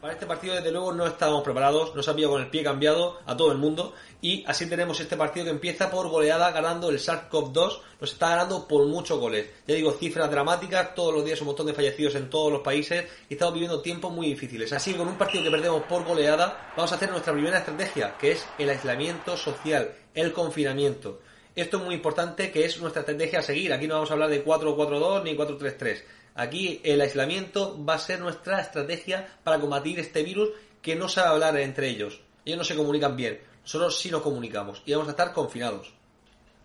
Para 0.00 0.12
este 0.12 0.26
partido, 0.26 0.54
desde 0.54 0.70
luego, 0.70 0.92
no 0.92 1.08
estábamos 1.08 1.42
preparados, 1.42 1.92
nos 1.96 2.06
ha 2.06 2.14
pillado 2.14 2.34
con 2.34 2.42
el 2.42 2.50
pie 2.50 2.62
cambiado 2.62 3.18
a 3.26 3.36
todo 3.36 3.50
el 3.50 3.58
mundo 3.58 3.94
y 4.22 4.44
así 4.46 4.66
tenemos 4.66 5.00
este 5.00 5.16
partido 5.16 5.46
que 5.46 5.50
empieza 5.50 5.90
por 5.90 6.08
goleada 6.08 6.52
ganando 6.52 6.88
el 6.88 6.98
Sharkov 6.98 7.52
2, 7.52 7.82
nos 8.00 8.12
está 8.12 8.28
ganando 8.28 8.68
por 8.68 8.86
muchos 8.86 9.18
goles. 9.18 9.48
Ya 9.66 9.74
digo, 9.74 9.90
cifras 9.90 10.30
dramáticas, 10.30 10.94
todos 10.94 11.12
los 11.12 11.24
días 11.24 11.40
un 11.40 11.48
montón 11.48 11.66
de 11.66 11.74
fallecidos 11.74 12.14
en 12.14 12.30
todos 12.30 12.52
los 12.52 12.60
países 12.60 13.06
y 13.28 13.34
estamos 13.34 13.54
viviendo 13.54 13.80
tiempos 13.80 14.12
muy 14.12 14.28
difíciles. 14.28 14.72
Así 14.72 14.92
que 14.92 14.98
con 14.98 15.08
un 15.08 15.18
partido 15.18 15.42
que 15.42 15.50
perdemos 15.50 15.82
por 15.82 16.04
goleada, 16.04 16.72
vamos 16.76 16.92
a 16.92 16.94
hacer 16.94 17.10
nuestra 17.10 17.32
primera 17.32 17.58
estrategia, 17.58 18.16
que 18.18 18.30
es 18.30 18.46
el 18.56 18.70
aislamiento 18.70 19.36
social, 19.36 19.92
el 20.14 20.32
confinamiento. 20.32 21.18
Esto 21.56 21.78
es 21.78 21.82
muy 21.82 21.96
importante, 21.96 22.52
que 22.52 22.64
es 22.64 22.80
nuestra 22.80 23.00
estrategia 23.00 23.40
a 23.40 23.42
seguir. 23.42 23.72
Aquí 23.72 23.88
no 23.88 23.94
vamos 23.94 24.10
a 24.10 24.12
hablar 24.12 24.30
de 24.30 24.44
4-4-2 24.44 25.24
ni 25.24 25.36
4-3-3. 25.36 26.02
Aquí 26.38 26.80
el 26.84 27.00
aislamiento 27.00 27.84
va 27.84 27.94
a 27.94 27.98
ser 27.98 28.20
nuestra 28.20 28.60
estrategia 28.60 29.26
para 29.42 29.58
combatir 29.58 29.98
este 29.98 30.22
virus 30.22 30.50
que 30.80 30.94
no 30.94 31.08
sabe 31.08 31.30
hablar 31.30 31.56
entre 31.56 31.88
ellos. 31.88 32.20
Ellos 32.44 32.58
no 32.58 32.62
se 32.62 32.76
comunican 32.76 33.16
bien. 33.16 33.40
Nosotros 33.62 33.98
sí 33.98 34.08
nos 34.08 34.22
comunicamos 34.22 34.80
y 34.86 34.92
vamos 34.92 35.08
a 35.08 35.10
estar 35.10 35.32
confinados. 35.32 35.92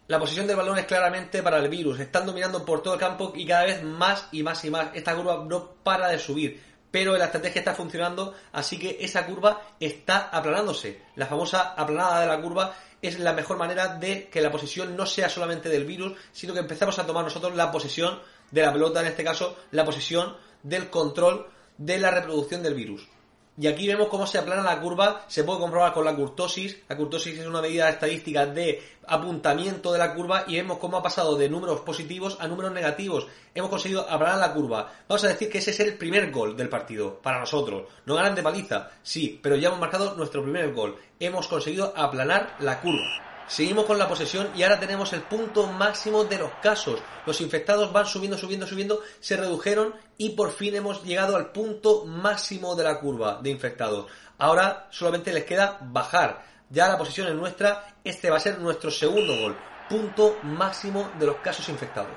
La 0.05 0.19
posición 0.19 0.45
del 0.45 0.57
balón 0.57 0.77
es 0.77 0.85
claramente 0.85 1.41
para 1.41 1.57
el 1.57 1.69
virus. 1.69 1.99
Están 1.99 2.27
dominando 2.27 2.63
por 2.63 2.83
todo 2.83 2.93
el 2.93 2.99
campo 2.99 3.33
y 3.35 3.47
cada 3.47 3.63
vez 3.63 3.81
más 3.81 4.27
y 4.31 4.43
más 4.43 4.63
y 4.63 4.69
más. 4.69 4.89
Esta 4.93 5.15
curva 5.15 5.43
no 5.43 5.71
para 5.83 6.09
de 6.09 6.19
subir. 6.19 6.61
Pero 6.91 7.17
la 7.17 7.25
estrategia 7.25 7.57
está 7.57 7.73
funcionando, 7.73 8.35
así 8.51 8.77
que 8.77 8.99
esa 9.01 9.25
curva 9.25 9.59
está 9.79 10.29
aplanándose. 10.29 11.01
La 11.15 11.25
famosa 11.25 11.73
aplanada 11.75 12.21
de 12.21 12.27
la 12.27 12.39
curva 12.39 12.75
es 13.01 13.17
la 13.17 13.33
mejor 13.33 13.57
manera 13.57 13.87
de 13.97 14.29
que 14.29 14.39
la 14.39 14.51
posesión 14.51 14.95
no 14.95 15.07
sea 15.07 15.29
solamente 15.29 15.67
del 15.67 15.85
virus, 15.85 16.13
sino 16.31 16.53
que 16.53 16.59
empezamos 16.59 16.99
a 16.99 17.07
tomar 17.07 17.23
nosotros 17.23 17.55
la 17.55 17.71
posesión 17.71 18.19
de 18.53 18.61
la 18.61 18.71
pelota, 18.71 19.01
en 19.01 19.07
este 19.07 19.23
caso, 19.23 19.57
la 19.71 19.83
posesión 19.83 20.37
del 20.61 20.91
control 20.91 21.47
de 21.77 21.97
la 21.97 22.11
reproducción 22.11 22.61
del 22.61 22.75
virus. 22.75 23.07
Y 23.57 23.67
aquí 23.67 23.87
vemos 23.87 24.07
cómo 24.07 24.25
se 24.25 24.37
aplana 24.37 24.63
la 24.63 24.79
curva, 24.79 25.25
se 25.27 25.43
puede 25.43 25.59
comprobar 25.59 25.93
con 25.93 26.05
la 26.05 26.15
curtosis. 26.15 26.77
La 26.87 26.95
curtosis 26.95 27.37
es 27.37 27.45
una 27.45 27.61
medida 27.61 27.89
estadística 27.89 28.45
de 28.45 28.81
apuntamiento 29.07 29.91
de 29.91 29.99
la 29.99 30.13
curva 30.13 30.45
y 30.47 30.55
vemos 30.55 30.77
cómo 30.77 30.97
ha 30.97 31.03
pasado 31.03 31.35
de 31.35 31.49
números 31.49 31.81
positivos 31.81 32.37
a 32.39 32.47
números 32.47 32.71
negativos. 32.71 33.27
Hemos 33.53 33.69
conseguido 33.69 34.09
aplanar 34.09 34.37
la 34.37 34.53
curva. 34.53 34.91
Vamos 35.07 35.23
a 35.23 35.29
decir 35.29 35.49
que 35.51 35.59
ese 35.59 35.71
es 35.71 35.79
el 35.79 35.97
primer 35.97 36.31
gol 36.31 36.55
del 36.55 36.69
partido 36.69 37.19
para 37.21 37.39
nosotros. 37.39 37.87
No 38.05 38.15
ganan 38.15 38.35
de 38.35 38.43
paliza, 38.43 38.89
sí, 39.01 39.39
pero 39.41 39.55
ya 39.55 39.67
hemos 39.67 39.79
marcado 39.79 40.15
nuestro 40.15 40.43
primer 40.43 40.73
gol. 40.73 40.97
Hemos 41.19 41.47
conseguido 41.47 41.93
aplanar 41.95 42.55
la 42.59 42.79
curva. 42.81 43.32
Seguimos 43.47 43.85
con 43.85 43.99
la 43.99 44.07
posesión 44.07 44.49
y 44.55 44.63
ahora 44.63 44.79
tenemos 44.79 45.11
el 45.13 45.21
punto 45.23 45.67
máximo 45.67 46.23
de 46.23 46.37
los 46.37 46.51
casos. 46.61 46.99
Los 47.25 47.41
infectados 47.41 47.91
van 47.91 48.05
subiendo, 48.05 48.37
subiendo, 48.37 48.65
subiendo, 48.65 49.01
se 49.19 49.35
redujeron 49.35 49.93
y 50.17 50.29
por 50.29 50.51
fin 50.51 50.75
hemos 50.75 51.03
llegado 51.03 51.35
al 51.35 51.51
punto 51.51 52.05
máximo 52.05 52.75
de 52.75 52.83
la 52.85 52.99
curva 52.99 53.39
de 53.43 53.49
infectados. 53.49 54.09
Ahora 54.37 54.87
solamente 54.91 55.33
les 55.33 55.43
queda 55.43 55.77
bajar. 55.81 56.45
Ya 56.69 56.87
la 56.87 56.97
posesión 56.97 57.27
es 57.27 57.35
nuestra, 57.35 57.95
este 58.03 58.29
va 58.29 58.37
a 58.37 58.39
ser 58.39 58.59
nuestro 58.59 58.89
segundo 58.89 59.35
gol. 59.37 59.57
Punto 59.89 60.37
máximo 60.43 61.11
de 61.19 61.25
los 61.25 61.35
casos 61.37 61.67
infectados. 61.69 62.15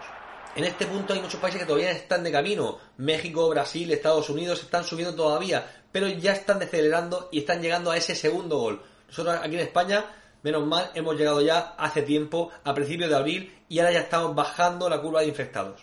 En 0.54 0.64
este 0.64 0.86
punto 0.86 1.12
hay 1.12 1.20
muchos 1.20 1.40
países 1.40 1.60
que 1.60 1.66
todavía 1.66 1.90
están 1.90 2.24
de 2.24 2.32
camino. 2.32 2.78
México, 2.96 3.48
Brasil, 3.50 3.92
Estados 3.92 4.30
Unidos 4.30 4.62
están 4.62 4.84
subiendo 4.84 5.14
todavía, 5.14 5.84
pero 5.92 6.08
ya 6.08 6.32
están 6.32 6.60
decelerando 6.60 7.28
y 7.30 7.40
están 7.40 7.60
llegando 7.60 7.90
a 7.90 7.96
ese 7.96 8.14
segundo 8.14 8.56
gol. 8.58 8.82
Nosotros 9.08 9.36
aquí 9.42 9.54
en 9.56 9.60
España 9.60 10.06
Menos 10.46 10.64
mal, 10.64 10.92
hemos 10.94 11.16
llegado 11.16 11.40
ya 11.40 11.74
hace 11.76 12.02
tiempo, 12.02 12.50
a 12.62 12.72
principios 12.72 13.10
de 13.10 13.16
abril, 13.16 13.52
y 13.68 13.80
ahora 13.80 13.90
ya 13.90 13.98
estamos 13.98 14.32
bajando 14.32 14.88
la 14.88 15.02
curva 15.02 15.22
de 15.22 15.26
infectados. 15.26 15.82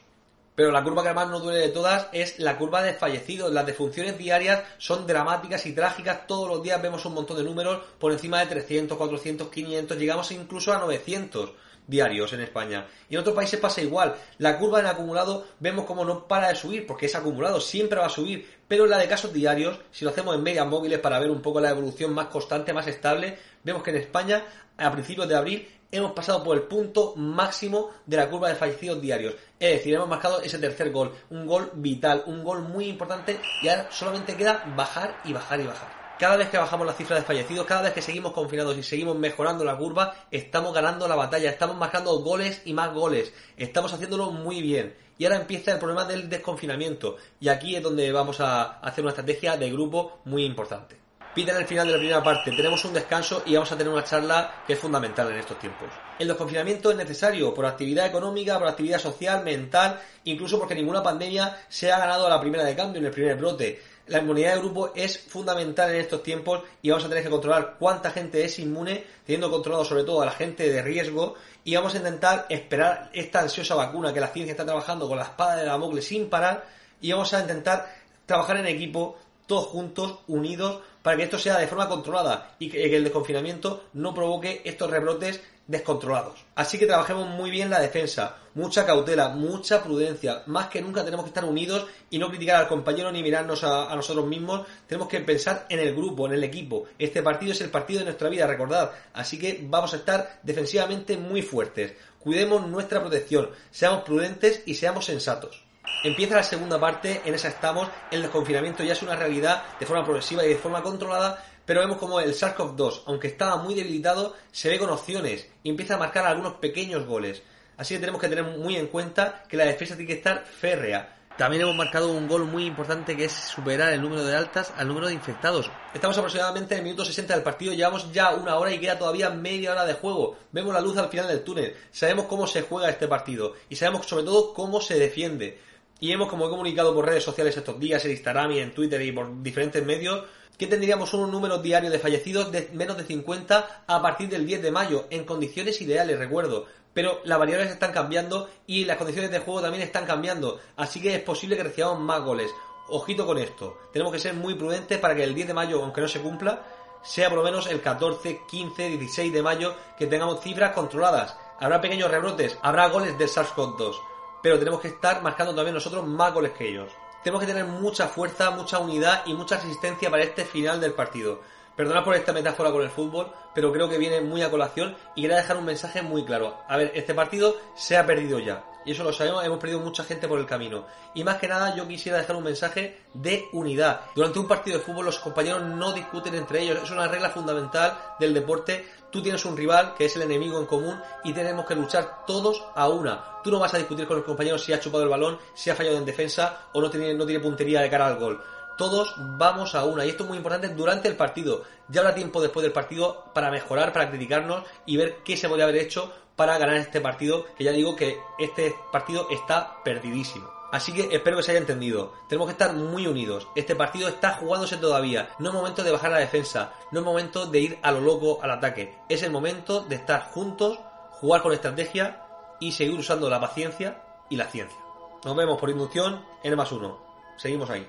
Pero 0.55 0.71
la 0.71 0.81
curva 0.81 1.03
que 1.03 1.13
más 1.13 1.27
nos 1.27 1.43
duele 1.43 1.59
de 1.59 1.67
todas 1.67 2.07
es 2.13 2.39
la 2.39 2.57
curva 2.57 2.81
de 2.81 2.93
fallecidos. 2.93 3.51
Las 3.51 3.65
defunciones 3.65 4.17
diarias 4.17 4.63
son 4.77 5.05
dramáticas 5.05 5.65
y 5.65 5.73
trágicas. 5.73 6.27
Todos 6.27 6.47
los 6.47 6.63
días 6.63 6.81
vemos 6.81 7.03
un 7.03 7.13
montón 7.13 7.35
de 7.35 7.43
números 7.43 7.81
por 7.99 8.13
encima 8.13 8.39
de 8.39 8.45
300, 8.45 8.97
400, 8.97 9.49
500, 9.49 9.97
llegamos 9.97 10.31
incluso 10.31 10.71
a 10.71 10.77
900 10.77 11.51
diarios 11.87 12.33
en 12.33 12.41
España. 12.41 12.87
Y 13.09 13.15
en 13.15 13.21
otros 13.21 13.35
países 13.35 13.59
pasa 13.59 13.81
igual. 13.81 14.15
La 14.37 14.57
curva 14.57 14.79
en 14.79 14.85
acumulado 14.85 15.45
vemos 15.59 15.85
como 15.85 16.05
no 16.05 16.27
para 16.27 16.49
de 16.49 16.55
subir, 16.55 16.85
porque 16.85 17.07
es 17.07 17.15
acumulado, 17.15 17.59
siempre 17.59 17.99
va 17.99 18.07
a 18.07 18.09
subir. 18.09 18.47
Pero 18.67 18.85
en 18.85 18.91
la 18.91 18.97
de 18.97 19.07
casos 19.07 19.33
diarios, 19.33 19.79
si 19.91 20.05
lo 20.05 20.11
hacemos 20.11 20.35
en 20.35 20.43
medias 20.43 20.67
móviles 20.67 20.99
para 20.99 21.19
ver 21.19 21.29
un 21.29 21.41
poco 21.41 21.59
la 21.59 21.69
evolución 21.69 22.13
más 22.13 22.27
constante, 22.27 22.73
más 22.73 22.87
estable, 22.87 23.37
vemos 23.63 23.83
que 23.83 23.91
en 23.91 23.97
España, 23.97 24.43
a 24.77 24.91
principios 24.91 25.27
de 25.27 25.35
abril, 25.35 25.67
hemos 25.91 26.13
pasado 26.13 26.43
por 26.43 26.57
el 26.57 26.63
punto 26.63 27.13
máximo 27.15 27.91
de 28.05 28.17
la 28.17 28.29
curva 28.29 28.49
de 28.49 28.55
fallecidos 28.55 28.99
diarios. 28.99 29.35
Es 29.59 29.77
decir, 29.77 29.93
hemos 29.93 30.09
marcado 30.09 30.41
ese 30.41 30.57
tercer 30.57 30.91
gol, 30.91 31.13
un 31.29 31.45
gol 31.45 31.69
vital, 31.75 32.23
un 32.25 32.43
gol 32.43 32.63
muy 32.63 32.85
importante 32.85 33.39
y 33.61 33.67
ahora 33.67 33.87
solamente 33.91 34.35
queda 34.35 34.63
bajar 34.75 35.21
y 35.23 35.33
bajar 35.33 35.59
y 35.59 35.67
bajar. 35.67 36.02
Cada 36.19 36.37
vez 36.37 36.49
que 36.49 36.57
bajamos 36.57 36.85
la 36.85 36.93
cifra 36.93 37.15
de 37.15 37.23
fallecidos, 37.23 37.65
cada 37.65 37.81
vez 37.81 37.93
que 37.93 38.01
seguimos 38.01 38.33
confinados 38.33 38.77
y 38.77 38.83
seguimos 38.83 39.17
mejorando 39.17 39.65
la 39.65 39.75
curva, 39.75 40.13
estamos 40.29 40.73
ganando 40.73 41.07
la 41.07 41.15
batalla, 41.15 41.49
estamos 41.49 41.75
marcando 41.75 42.19
goles 42.19 42.61
y 42.65 42.73
más 42.73 42.93
goles, 42.93 43.33
estamos 43.57 43.93
haciéndolo 43.93 44.29
muy 44.29 44.61
bien. 44.61 44.95
Y 45.17 45.25
ahora 45.25 45.37
empieza 45.37 45.71
el 45.71 45.79
problema 45.79 46.05
del 46.05 46.29
desconfinamiento. 46.29 47.17
Y 47.39 47.49
aquí 47.49 47.75
es 47.75 47.83
donde 47.83 48.11
vamos 48.11 48.39
a 48.39 48.79
hacer 48.79 49.03
una 49.03 49.11
estrategia 49.11 49.57
de 49.57 49.71
grupo 49.71 50.19
muy 50.25 50.45
importante. 50.45 51.03
Piten 51.33 51.57
el 51.57 51.65
final 51.65 51.87
de 51.87 51.93
la 51.93 51.97
primera 51.97 52.23
parte, 52.23 52.51
tenemos 52.51 52.85
un 52.85 52.93
descanso 52.93 53.41
y 53.47 53.55
vamos 53.55 53.71
a 53.71 53.75
tener 53.75 53.91
una 53.91 54.03
charla 54.03 54.61
que 54.67 54.73
es 54.73 54.79
fundamental 54.79 55.31
en 55.31 55.39
estos 55.39 55.57
tiempos. 55.57 55.89
El 56.19 56.27
desconfinamiento 56.27 56.91
es 56.91 56.97
necesario 56.97 57.55
por 57.55 57.65
actividad 57.65 58.05
económica, 58.05 58.59
por 58.59 58.67
actividad 58.67 58.99
social, 58.99 59.43
mental, 59.43 59.99
incluso 60.25 60.59
porque 60.59 60.75
ninguna 60.75 61.01
pandemia 61.01 61.57
se 61.69 61.91
ha 61.91 61.97
ganado 61.97 62.27
a 62.27 62.29
la 62.29 62.39
primera 62.39 62.63
de 62.63 62.75
cambio, 62.75 62.99
en 62.99 63.07
el 63.07 63.11
primer 63.11 63.35
brote. 63.35 63.81
La 64.07 64.19
inmunidad 64.19 64.55
de 64.55 64.59
grupo 64.59 64.91
es 64.95 65.17
fundamental 65.17 65.89
en 65.89 66.01
estos 66.01 66.23
tiempos 66.23 66.61
y 66.81 66.89
vamos 66.89 67.05
a 67.05 67.09
tener 67.09 67.23
que 67.23 67.29
controlar 67.29 67.77
cuánta 67.79 68.11
gente 68.11 68.43
es 68.43 68.59
inmune, 68.59 69.05
teniendo 69.25 69.49
controlado 69.49 69.85
sobre 69.85 70.03
todo 70.03 70.21
a 70.21 70.25
la 70.25 70.31
gente 70.31 70.69
de 70.69 70.81
riesgo 70.81 71.35
y 71.63 71.75
vamos 71.75 71.95
a 71.95 71.99
intentar 71.99 72.45
esperar 72.49 73.09
esta 73.13 73.39
ansiosa 73.39 73.75
vacuna 73.75 74.13
que 74.13 74.19
la 74.19 74.27
ciencia 74.27 74.51
está 74.51 74.65
trabajando 74.65 75.07
con 75.07 75.17
la 75.17 75.23
espada 75.23 75.55
de 75.55 75.65
Damocles 75.65 76.05
sin 76.05 76.29
parar 76.29 76.65
y 76.99 77.13
vamos 77.13 77.33
a 77.33 77.39
intentar 77.39 77.95
trabajar 78.25 78.57
en 78.57 78.67
equipo 78.67 79.17
todos 79.47 79.67
juntos, 79.67 80.19
unidos, 80.27 80.81
para 81.03 81.17
que 81.17 81.23
esto 81.23 81.37
sea 81.37 81.59
de 81.59 81.67
forma 81.67 81.87
controlada 81.87 82.55
y 82.57 82.69
que 82.69 82.95
el 82.95 83.03
desconfinamiento 83.03 83.83
no 83.93 84.15
provoque 84.15 84.61
estos 84.65 84.89
rebrotes 84.89 85.41
descontrolados. 85.67 86.43
Así 86.55 86.77
que 86.77 86.85
trabajemos 86.85 87.27
muy 87.27 87.49
bien 87.49 87.69
la 87.69 87.79
defensa, 87.79 88.37
mucha 88.53 88.85
cautela, 88.85 89.29
mucha 89.29 89.83
prudencia. 89.83 90.43
Más 90.47 90.67
que 90.67 90.81
nunca 90.81 91.05
tenemos 91.05 91.23
que 91.25 91.29
estar 91.29 91.45
unidos 91.45 91.85
y 92.09 92.19
no 92.19 92.29
criticar 92.29 92.57
al 92.57 92.67
compañero 92.67 93.11
ni 93.11 93.23
mirarnos 93.23 93.63
a, 93.63 93.95
nosotros 93.95 94.25
mismos. 94.25 94.65
Tenemos 94.87 95.07
que 95.07 95.19
pensar 95.21 95.65
en 95.69 95.79
el 95.79 95.95
grupo, 95.95 96.25
en 96.25 96.33
el 96.33 96.43
equipo. 96.43 96.85
Este 96.99 97.21
partido 97.21 97.53
es 97.53 97.61
el 97.61 97.69
partido 97.69 97.99
de 97.99 98.05
nuestra 98.05 98.29
vida, 98.29 98.47
recordad. 98.47 98.91
Así 99.13 99.39
que 99.39 99.59
vamos 99.63 99.93
a 99.93 99.97
estar 99.97 100.39
defensivamente 100.43 101.17
muy 101.17 101.41
fuertes. 101.41 101.93
Cuidemos 102.19 102.65
nuestra 102.67 103.01
protección, 103.01 103.49
seamos 103.69 104.03
prudentes 104.03 104.63
y 104.65 104.75
seamos 104.75 105.05
sensatos. 105.05 105.62
Empieza 106.03 106.35
la 106.35 106.43
segunda 106.43 106.79
parte, 106.79 107.21
en 107.25 107.33
esa 107.33 107.49
estamos, 107.49 107.89
el 108.11 108.21
desconfinamiento 108.21 108.83
ya 108.83 108.93
es 108.93 109.01
una 109.01 109.15
realidad 109.15 109.63
de 109.79 109.85
forma 109.85 110.03
progresiva 110.03 110.45
y 110.45 110.49
de 110.49 110.57
forma 110.57 110.81
controlada, 110.81 111.43
pero 111.65 111.81
vemos 111.81 111.97
como 111.97 112.19
el 112.19 112.33
SARS-CoV-2, 112.33 113.03
aunque 113.05 113.27
estaba 113.27 113.57
muy 113.57 113.73
debilitado, 113.73 114.35
se 114.51 114.69
ve 114.69 114.79
con 114.79 114.89
opciones 114.89 115.47
y 115.63 115.69
empieza 115.69 115.95
a 115.95 115.99
marcar 115.99 116.25
algunos 116.25 116.55
pequeños 116.55 117.05
goles. 117.05 117.41
Así 117.77 117.93
que 117.93 117.99
tenemos 117.99 118.21
que 118.21 118.29
tener 118.29 118.43
muy 118.43 118.75
en 118.75 118.87
cuenta 118.87 119.43
que 119.47 119.57
la 119.57 119.65
defensa 119.65 119.95
tiene 119.95 120.07
que 120.07 120.17
estar 120.17 120.45
férrea. 120.45 121.17
También 121.37 121.63
hemos 121.63 121.75
marcado 121.75 122.11
un 122.11 122.27
gol 122.27 122.45
muy 122.45 122.65
importante 122.65 123.17
que 123.17 123.25
es 123.25 123.31
superar 123.31 123.91
el 123.91 124.01
número 124.01 124.23
de 124.23 124.35
altas 124.35 124.71
al 124.77 124.87
número 124.87 125.07
de 125.07 125.13
infectados. 125.13 125.71
Estamos 125.91 126.15
aproximadamente 126.15 126.75
en 126.75 126.79
el 126.79 126.83
minuto 126.83 127.03
60 127.03 127.33
del 127.33 127.41
partido, 127.41 127.73
llevamos 127.73 128.11
ya 128.11 128.35
una 128.35 128.55
hora 128.57 128.71
y 128.71 128.79
queda 128.79 128.99
todavía 128.99 129.31
media 129.31 129.71
hora 129.71 129.85
de 129.85 129.95
juego. 129.95 130.37
Vemos 130.51 130.73
la 130.75 130.81
luz 130.81 130.95
al 130.97 131.09
final 131.09 131.27
del 131.27 131.43
túnel, 131.43 131.75
sabemos 131.91 132.25
cómo 132.25 132.45
se 132.45 132.61
juega 132.61 132.89
este 132.89 133.07
partido 133.07 133.55
y 133.67 133.75
sabemos 133.75 134.05
sobre 134.05 134.25
todo 134.25 134.53
cómo 134.53 134.79
se 134.79 134.99
defiende. 134.99 135.59
Y 135.99 136.11
hemos, 136.11 136.29
como 136.29 136.47
he 136.47 136.49
comunicado 136.49 136.93
por 136.93 137.05
redes 137.05 137.23
sociales 137.23 137.55
estos 137.55 137.79
días, 137.79 138.03
en 138.03 138.11
Instagram 138.11 138.51
y 138.51 138.59
en 138.59 138.73
Twitter 138.73 139.01
y 139.01 139.11
por 139.11 139.41
diferentes 139.41 139.85
medios, 139.85 140.23
que 140.57 140.67
tendríamos 140.67 141.13
un 141.13 141.31
número 141.31 141.57
diario 141.59 141.89
de 141.89 141.99
fallecidos 141.99 142.51
de 142.51 142.69
menos 142.73 142.97
de 142.97 143.03
50 143.03 143.83
a 143.87 144.01
partir 144.01 144.29
del 144.29 144.45
10 144.45 144.61
de 144.61 144.71
mayo, 144.71 145.07
en 145.09 145.25
condiciones 145.25 145.81
ideales, 145.81 146.19
recuerdo. 146.19 146.65
Pero 146.93 147.21
las 147.23 147.39
variables 147.39 147.71
están 147.71 147.91
cambiando 147.91 148.49
y 148.67 148.85
las 148.85 148.97
condiciones 148.97 149.31
de 149.31 149.39
juego 149.39 149.61
también 149.61 149.83
están 149.83 150.05
cambiando, 150.05 150.59
así 150.75 151.01
que 151.01 151.15
es 151.15 151.21
posible 151.23 151.57
que 151.57 151.63
recibamos 151.63 151.99
más 151.99 152.21
goles. 152.21 152.51
Ojito 152.89 153.25
con 153.25 153.37
esto, 153.37 153.77
tenemos 153.91 154.13
que 154.13 154.19
ser 154.19 154.33
muy 154.35 154.53
prudentes 154.55 154.99
para 154.99 155.15
que 155.15 155.23
el 155.23 155.33
10 155.33 155.47
de 155.47 155.53
mayo, 155.53 155.81
aunque 155.81 156.01
no 156.01 156.07
se 156.07 156.21
cumpla, 156.21 156.61
sea 157.01 157.29
por 157.29 157.39
lo 157.39 157.43
menos 157.43 157.65
el 157.67 157.81
14, 157.81 158.41
15, 158.47 158.89
16 158.89 159.33
de 159.33 159.41
mayo 159.41 159.75
que 159.97 160.05
tengamos 160.05 160.41
cifras 160.41 160.73
controladas. 160.73 161.35
Habrá 161.59 161.81
pequeños 161.81 162.11
rebrotes, 162.11 162.57
habrá 162.61 162.89
goles 162.89 163.17
del 163.17 163.29
SARS-CoV-2 163.29 164.12
pero 164.43 164.59
tenemos 164.59 164.81
que 164.81 164.89
estar 164.89 165.23
marcando 165.23 165.55
también 165.55 165.73
nosotros 165.73 166.05
más 166.05 166.33
goles 166.33 166.51
que 166.51 166.67
ellos. 166.67 166.91
Tenemos 167.23 167.39
que 167.39 167.47
tener 167.47 167.65
mucha 167.65 168.09
fuerza, 168.09 168.51
mucha 168.51 168.77
unidad 168.79 169.23
y 169.25 169.33
mucha 169.33 169.55
resistencia 169.55 170.11
para 170.11 170.23
este 170.23 170.43
final 170.43 170.81
del 170.81 170.93
partido. 170.93 171.39
Perdonad 171.77 172.03
por 172.03 172.13
esta 172.13 172.33
metáfora 172.33 172.69
con 172.69 172.83
el 172.83 172.89
fútbol, 172.89 173.31
pero 173.55 173.71
creo 173.71 173.87
que 173.87 173.97
viene 173.97 174.19
muy 174.19 174.41
a 174.43 174.51
colación 174.51 174.95
y 175.15 175.21
quería 175.21 175.37
dejar 175.37 175.55
un 175.55 175.65
mensaje 175.65 176.01
muy 176.01 176.25
claro. 176.25 176.57
A 176.67 176.75
ver, 176.75 176.91
este 176.93 177.13
partido 177.15 177.55
se 177.73 177.95
ha 177.95 178.05
perdido 178.05 178.37
ya. 178.39 178.65
Y 178.85 178.91
eso 178.91 179.03
lo 179.03 179.13
sabemos, 179.13 179.43
hemos 179.45 179.59
perdido 179.59 179.79
mucha 179.79 180.03
gente 180.03 180.27
por 180.27 180.39
el 180.39 180.45
camino. 180.45 180.85
Y 181.13 181.23
más 181.23 181.37
que 181.37 181.47
nada 181.47 181.75
yo 181.75 181.87
quisiera 181.87 182.17
dejar 182.17 182.35
un 182.35 182.43
mensaje 182.43 183.01
de 183.13 183.47
unidad. 183.53 184.01
Durante 184.15 184.39
un 184.39 184.47
partido 184.47 184.77
de 184.77 184.83
fútbol 184.83 185.05
los 185.05 185.19
compañeros 185.19 185.63
no 185.63 185.93
discuten 185.93 186.35
entre 186.35 186.61
ellos. 186.61 186.79
Es 186.83 186.91
una 186.91 187.07
regla 187.07 187.29
fundamental 187.29 187.97
del 188.19 188.33
deporte. 188.33 188.85
Tú 189.11 189.21
tienes 189.21 189.45
un 189.45 189.55
rival 189.55 189.93
que 189.95 190.05
es 190.05 190.15
el 190.15 190.23
enemigo 190.23 190.59
en 190.59 190.65
común 190.65 190.99
y 191.23 191.33
tenemos 191.33 191.65
que 191.65 191.75
luchar 191.75 192.25
todos 192.25 192.63
a 192.75 192.87
una. 192.87 193.41
Tú 193.43 193.51
no 193.51 193.59
vas 193.59 193.73
a 193.73 193.77
discutir 193.77 194.07
con 194.07 194.17
los 194.17 194.25
compañeros 194.25 194.63
si 194.63 194.73
ha 194.73 194.79
chupado 194.79 195.03
el 195.03 195.09
balón, 195.09 195.37
si 195.53 195.69
ha 195.69 195.75
fallado 195.75 195.97
en 195.97 196.05
defensa 196.05 196.67
o 196.73 196.81
no 196.81 196.89
tiene, 196.89 197.13
no 197.13 197.25
tiene 197.25 197.41
puntería 197.41 197.81
de 197.81 197.89
cara 197.89 198.07
al 198.07 198.17
gol 198.17 198.41
todos 198.77 199.15
vamos 199.17 199.75
a 199.75 199.85
una. 199.85 200.05
Y 200.05 200.09
esto 200.09 200.23
es 200.23 200.29
muy 200.29 200.37
importante 200.37 200.69
durante 200.69 201.07
el 201.07 201.15
partido. 201.15 201.63
Ya 201.87 202.01
habrá 202.01 202.15
tiempo 202.15 202.41
después 202.41 202.63
del 202.63 202.71
partido 202.71 203.25
para 203.33 203.51
mejorar, 203.51 203.93
para 203.93 204.09
criticarnos 204.09 204.63
y 204.85 204.97
ver 204.97 205.17
qué 205.23 205.37
se 205.37 205.47
podría 205.47 205.65
haber 205.65 205.81
hecho 205.81 206.11
para 206.35 206.57
ganar 206.57 206.77
este 206.77 207.01
partido. 207.01 207.45
Que 207.57 207.63
ya 207.63 207.71
digo 207.71 207.95
que 207.95 208.19
este 208.39 208.75
partido 208.91 209.27
está 209.29 209.83
perdidísimo. 209.83 210.49
Así 210.71 210.91
que 210.91 211.15
espero 211.15 211.37
que 211.37 211.43
se 211.43 211.51
haya 211.51 211.59
entendido. 211.59 212.13
Tenemos 212.27 212.47
que 212.47 212.53
estar 212.53 212.73
muy 212.73 213.05
unidos. 213.05 213.47
Este 213.55 213.75
partido 213.75 214.07
está 214.07 214.33
jugándose 214.33 214.77
todavía. 214.77 215.29
No 215.37 215.49
es 215.49 215.53
momento 215.55 215.83
de 215.83 215.91
bajar 215.91 216.09
la 216.09 216.17
defensa. 216.17 216.73
No 216.91 217.01
es 217.01 217.05
momento 217.05 217.45
de 217.45 217.59
ir 217.59 217.79
a 217.83 217.91
lo 217.91 218.01
loco 218.01 218.39
al 218.41 218.49
ataque. 218.49 218.97
Es 219.07 219.21
el 219.21 219.29
momento 219.29 219.81
de 219.81 219.95
estar 219.95 220.31
juntos, 220.31 220.79
jugar 221.11 221.43
con 221.43 221.53
estrategia 221.53 222.25
y 222.59 222.71
seguir 222.71 222.97
usando 222.97 223.29
la 223.29 223.39
paciencia 223.39 224.01
y 224.29 224.35
la 224.35 224.45
ciencia. 224.45 224.79
Nos 225.23 225.35
vemos 225.35 225.59
por 225.59 225.69
inducción 225.69 226.25
en 226.41 226.55
más 226.55 226.71
uno. 226.71 226.97
Seguimos 227.37 227.69
ahí. 227.69 227.87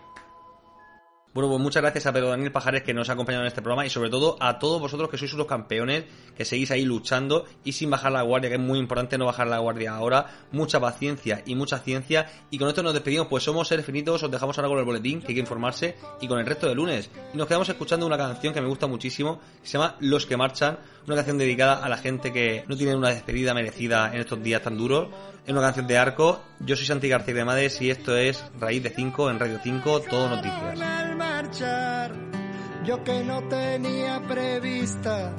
Bueno, 1.35 1.49
pues 1.49 1.61
muchas 1.61 1.83
gracias 1.83 2.07
a 2.07 2.13
Pedro 2.13 2.29
Daniel 2.29 2.53
Pajares 2.53 2.85
que 2.85 2.95
nos 2.95 3.09
ha 3.09 3.15
acompañado 3.15 3.43
en 3.43 3.49
este 3.49 3.61
programa 3.61 3.85
y 3.85 3.91
sobre 3.91 4.09
todo 4.09 4.37
a 4.39 4.61
todos 4.61 4.81
vosotros 4.81 5.11
que 5.11 5.19
sois 5.19 5.35
unos 5.35 5.49
campeones, 5.49 6.05
que 6.37 6.45
seguís 6.45 6.71
ahí 6.71 6.85
luchando 6.85 7.45
y 7.65 7.73
sin 7.73 7.91
bajar 7.91 8.13
la 8.13 8.23
guardia, 8.23 8.51
que 8.51 8.55
es 8.55 8.61
muy 8.61 8.79
importante 8.79 9.19
no 9.19 9.27
bajar 9.27 9.49
la 9.49 9.59
guardia 9.59 9.97
ahora. 9.97 10.27
Mucha 10.53 10.79
paciencia 10.79 11.43
y 11.45 11.57
mucha 11.57 11.81
ciencia. 11.81 12.31
Y 12.53 12.59
con 12.59 12.69
esto 12.69 12.85
nos 12.85 12.95
despedimos, 12.95 13.27
pues 13.27 13.43
somos 13.43 13.67
seres 13.67 13.85
finitos, 13.85 14.23
os 14.23 14.31
dejamos 14.31 14.57
ahora 14.59 14.69
con 14.69 14.79
el 14.79 14.85
boletín, 14.85 15.23
que 15.23 15.29
hay 15.29 15.35
que 15.35 15.41
informarse, 15.41 15.97
y 16.21 16.29
con 16.29 16.39
el 16.39 16.47
resto 16.47 16.69
de 16.69 16.77
lunes. 16.77 17.11
Y 17.33 17.37
nos 17.37 17.49
quedamos 17.49 17.69
escuchando 17.69 18.07
una 18.07 18.17
canción 18.17 18.55
que 18.55 18.61
me 18.61 18.69
gusta 18.69 18.87
muchísimo, 18.87 19.41
que 19.61 19.67
se 19.67 19.73
llama 19.77 19.97
Los 19.99 20.27
que 20.27 20.37
marchan, 20.37 20.79
una 21.05 21.17
canción 21.17 21.37
dedicada 21.37 21.85
a 21.85 21.89
la 21.89 21.97
gente 21.97 22.33
que 22.33 22.65
no 22.69 22.77
tiene 22.77 22.95
una 22.95 23.09
despedida 23.09 23.55
merecida 23.55 24.15
en 24.15 24.21
estos 24.21 24.41
días 24.41 24.63
tan 24.63 24.79
duros. 24.79 25.09
Es 25.45 25.53
una 25.53 25.63
canción 25.63 25.89
de 25.89 25.99
arco. 25.99 26.41
Yo 26.61 26.77
soy 26.77 26.87
Santi 26.87 27.09
García 27.09 27.35
de 27.35 27.45
Mades 27.45 27.83
y 27.83 27.91
esto 27.91 28.17
es 28.17 28.45
Raíz 28.59 28.85
de 28.85 28.91
5 28.91 29.31
en 29.31 29.41
Radio 29.41 29.59
5, 29.63 30.01
todo 30.03 30.29
noticias. 30.29 31.24
Yo 31.57 33.05
que 33.05 33.23
no 33.23 33.45
tenía 33.45 34.21
prevista 34.27 35.33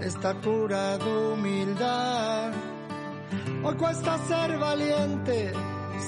esta 0.00 0.34
cura 0.34 0.96
de 0.96 1.32
humildad. 1.32 2.52
Hoy 3.64 3.74
cuesta 3.74 4.16
ser 4.28 4.58
valiente 4.58 5.52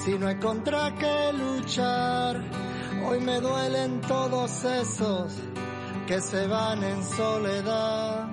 si 0.01 0.17
no 0.17 0.27
hay 0.27 0.35
contra 0.35 0.95
qué 0.95 1.33
luchar. 1.33 2.41
Hoy 3.05 3.19
me 3.19 3.41
duelen 3.41 3.99
todos 3.99 4.63
esos 4.63 5.37
que 6.07 6.21
se 6.21 6.47
van 6.47 6.81
en 6.81 7.03
soledad. 7.03 8.29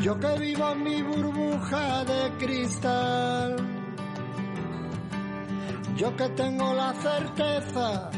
Yo 0.00 0.18
que 0.18 0.36
vivo 0.36 0.68
en 0.72 0.82
mi 0.82 1.00
burbuja 1.02 2.04
de 2.04 2.38
cristal. 2.38 3.56
Yo 5.96 6.16
que 6.16 6.28
tengo 6.30 6.74
la 6.74 6.92
certeza 6.94 8.10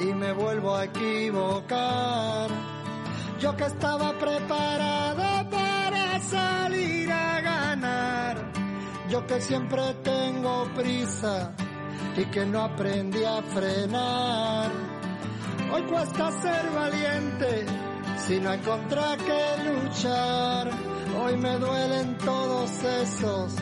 y 0.00 0.14
me 0.14 0.32
vuelvo 0.32 0.74
a 0.74 0.84
equivocar. 0.84 2.50
Yo 3.40 3.56
que 3.56 3.64
estaba 3.64 4.12
preparado 4.18 5.50
para 5.50 6.20
salir 6.20 7.10
a 7.10 7.40
ganar. 7.40 8.52
Yo 9.08 9.26
que 9.26 9.40
siempre 9.40 9.82
tengo 10.02 10.64
prisa 10.74 11.52
y 12.16 12.24
que 12.26 12.46
no 12.46 12.62
aprendí 12.62 13.24
a 13.24 13.42
frenar. 13.42 14.70
Hoy 15.72 15.82
cuesta 15.82 16.30
ser 16.40 16.70
valiente 16.70 17.66
si 18.26 18.40
no 18.40 18.50
hay 18.50 18.58
contra 18.60 19.16
qué 19.16 19.70
luchar. 19.70 20.70
Hoy 21.22 21.36
me 21.36 21.58
duelen 21.58 22.16
todos 22.18 22.70
esos 22.82 23.54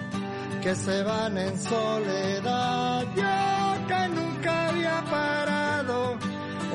que 0.63 0.75
se 0.75 1.03
van 1.03 1.37
en 1.39 1.59
soledad. 1.59 3.07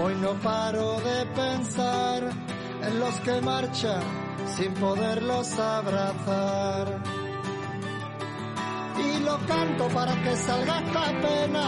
Hoy 0.02 0.16
no 0.16 0.34
paro 0.36 1.00
de 1.02 1.26
pensar 1.28 2.24
en 2.84 3.00
los 3.00 3.20
que 3.22 3.42
marchan 3.42 4.02
sin 4.56 4.74
poderlos 4.76 5.58
abrazar. 5.60 6.88
Y 8.98 9.20
lo 9.24 9.38
canto 9.46 9.88
para 9.90 10.14
que 10.24 10.36
salga 10.36 10.80
esta 10.80 11.06
pena, 11.22 11.64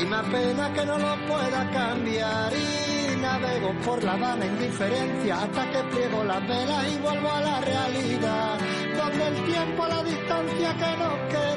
y 0.00 0.04
me 0.06 0.16
apena 0.16 0.72
que 0.72 0.86
no 0.86 0.98
lo 0.98 1.14
pueda 1.26 1.70
cambiar. 1.70 2.52
Y 2.54 3.16
navego 3.20 3.74
por 3.84 4.02
la 4.02 4.16
vana 4.16 4.46
indiferencia 4.46 5.42
hasta 5.42 5.70
que 5.70 5.82
pliego 5.90 6.24
las 6.24 6.40
velas 6.48 6.88
y 6.88 6.98
vuelvo 6.98 7.30
a 7.30 7.40
la 7.40 7.60
realidad 7.60 8.58
donde 8.96 9.26
el 9.28 9.44
tiempo, 9.46 9.86
la 9.86 10.02
distancia 10.02 10.76
que 10.76 10.96
nos 10.96 11.14
queda, 11.28 11.49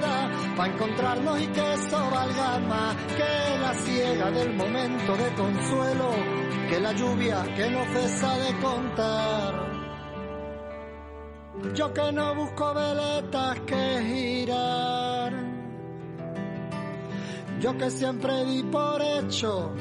para 0.56 0.74
encontrarnos 0.74 1.42
y 1.42 1.48
que 1.48 1.74
eso 1.74 1.98
valga 2.12 2.60
más 2.60 2.96
que 3.18 3.60
la 3.60 3.74
ciega 3.74 4.32
del 4.32 4.54
momento 4.54 5.16
de 5.18 5.34
consuelo, 5.36 6.12
que 6.70 6.80
la 6.80 6.94
lluvia 6.94 7.44
que 7.56 7.70
no 7.70 7.84
cesa 7.86 8.38
de 8.38 8.60
contar. 8.60 9.74
Yo 11.74 11.94
que 11.94 12.12
no 12.12 12.36
busco 12.36 12.74
veletas 12.74 13.60
que 13.62 14.02
girar, 14.06 15.34
yo 17.60 17.78
que 17.78 17.90
siempre 17.90 18.46
di 18.46 18.64
por 18.64 19.02
hecho 19.02 19.72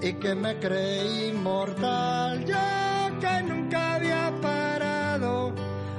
y 0.00 0.12
que 0.14 0.34
me 0.34 0.58
creí 0.58 1.30
inmortal, 1.30 2.44
yo 2.44 3.18
que 3.20 3.42
nunca 3.42 3.94
había 3.94 4.32
parado, 4.40 5.52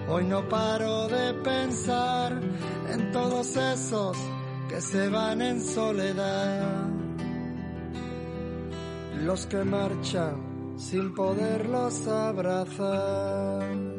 hoy 0.07 0.23
no 0.23 0.47
paro 0.47 1.07
de 1.09 1.33
pensar 1.33 2.39
en 2.95 3.11
todos 3.11 3.57
esos 3.57 4.17
que 4.69 4.79
se 4.79 5.09
van 5.09 5.41
en 5.41 5.61
soledad, 5.61 6.87
los 9.21 9.45
que 9.47 9.63
marchan 9.63 10.75
sin 10.77 11.13
poderlos 11.13 12.07
abrazar. 12.07 13.94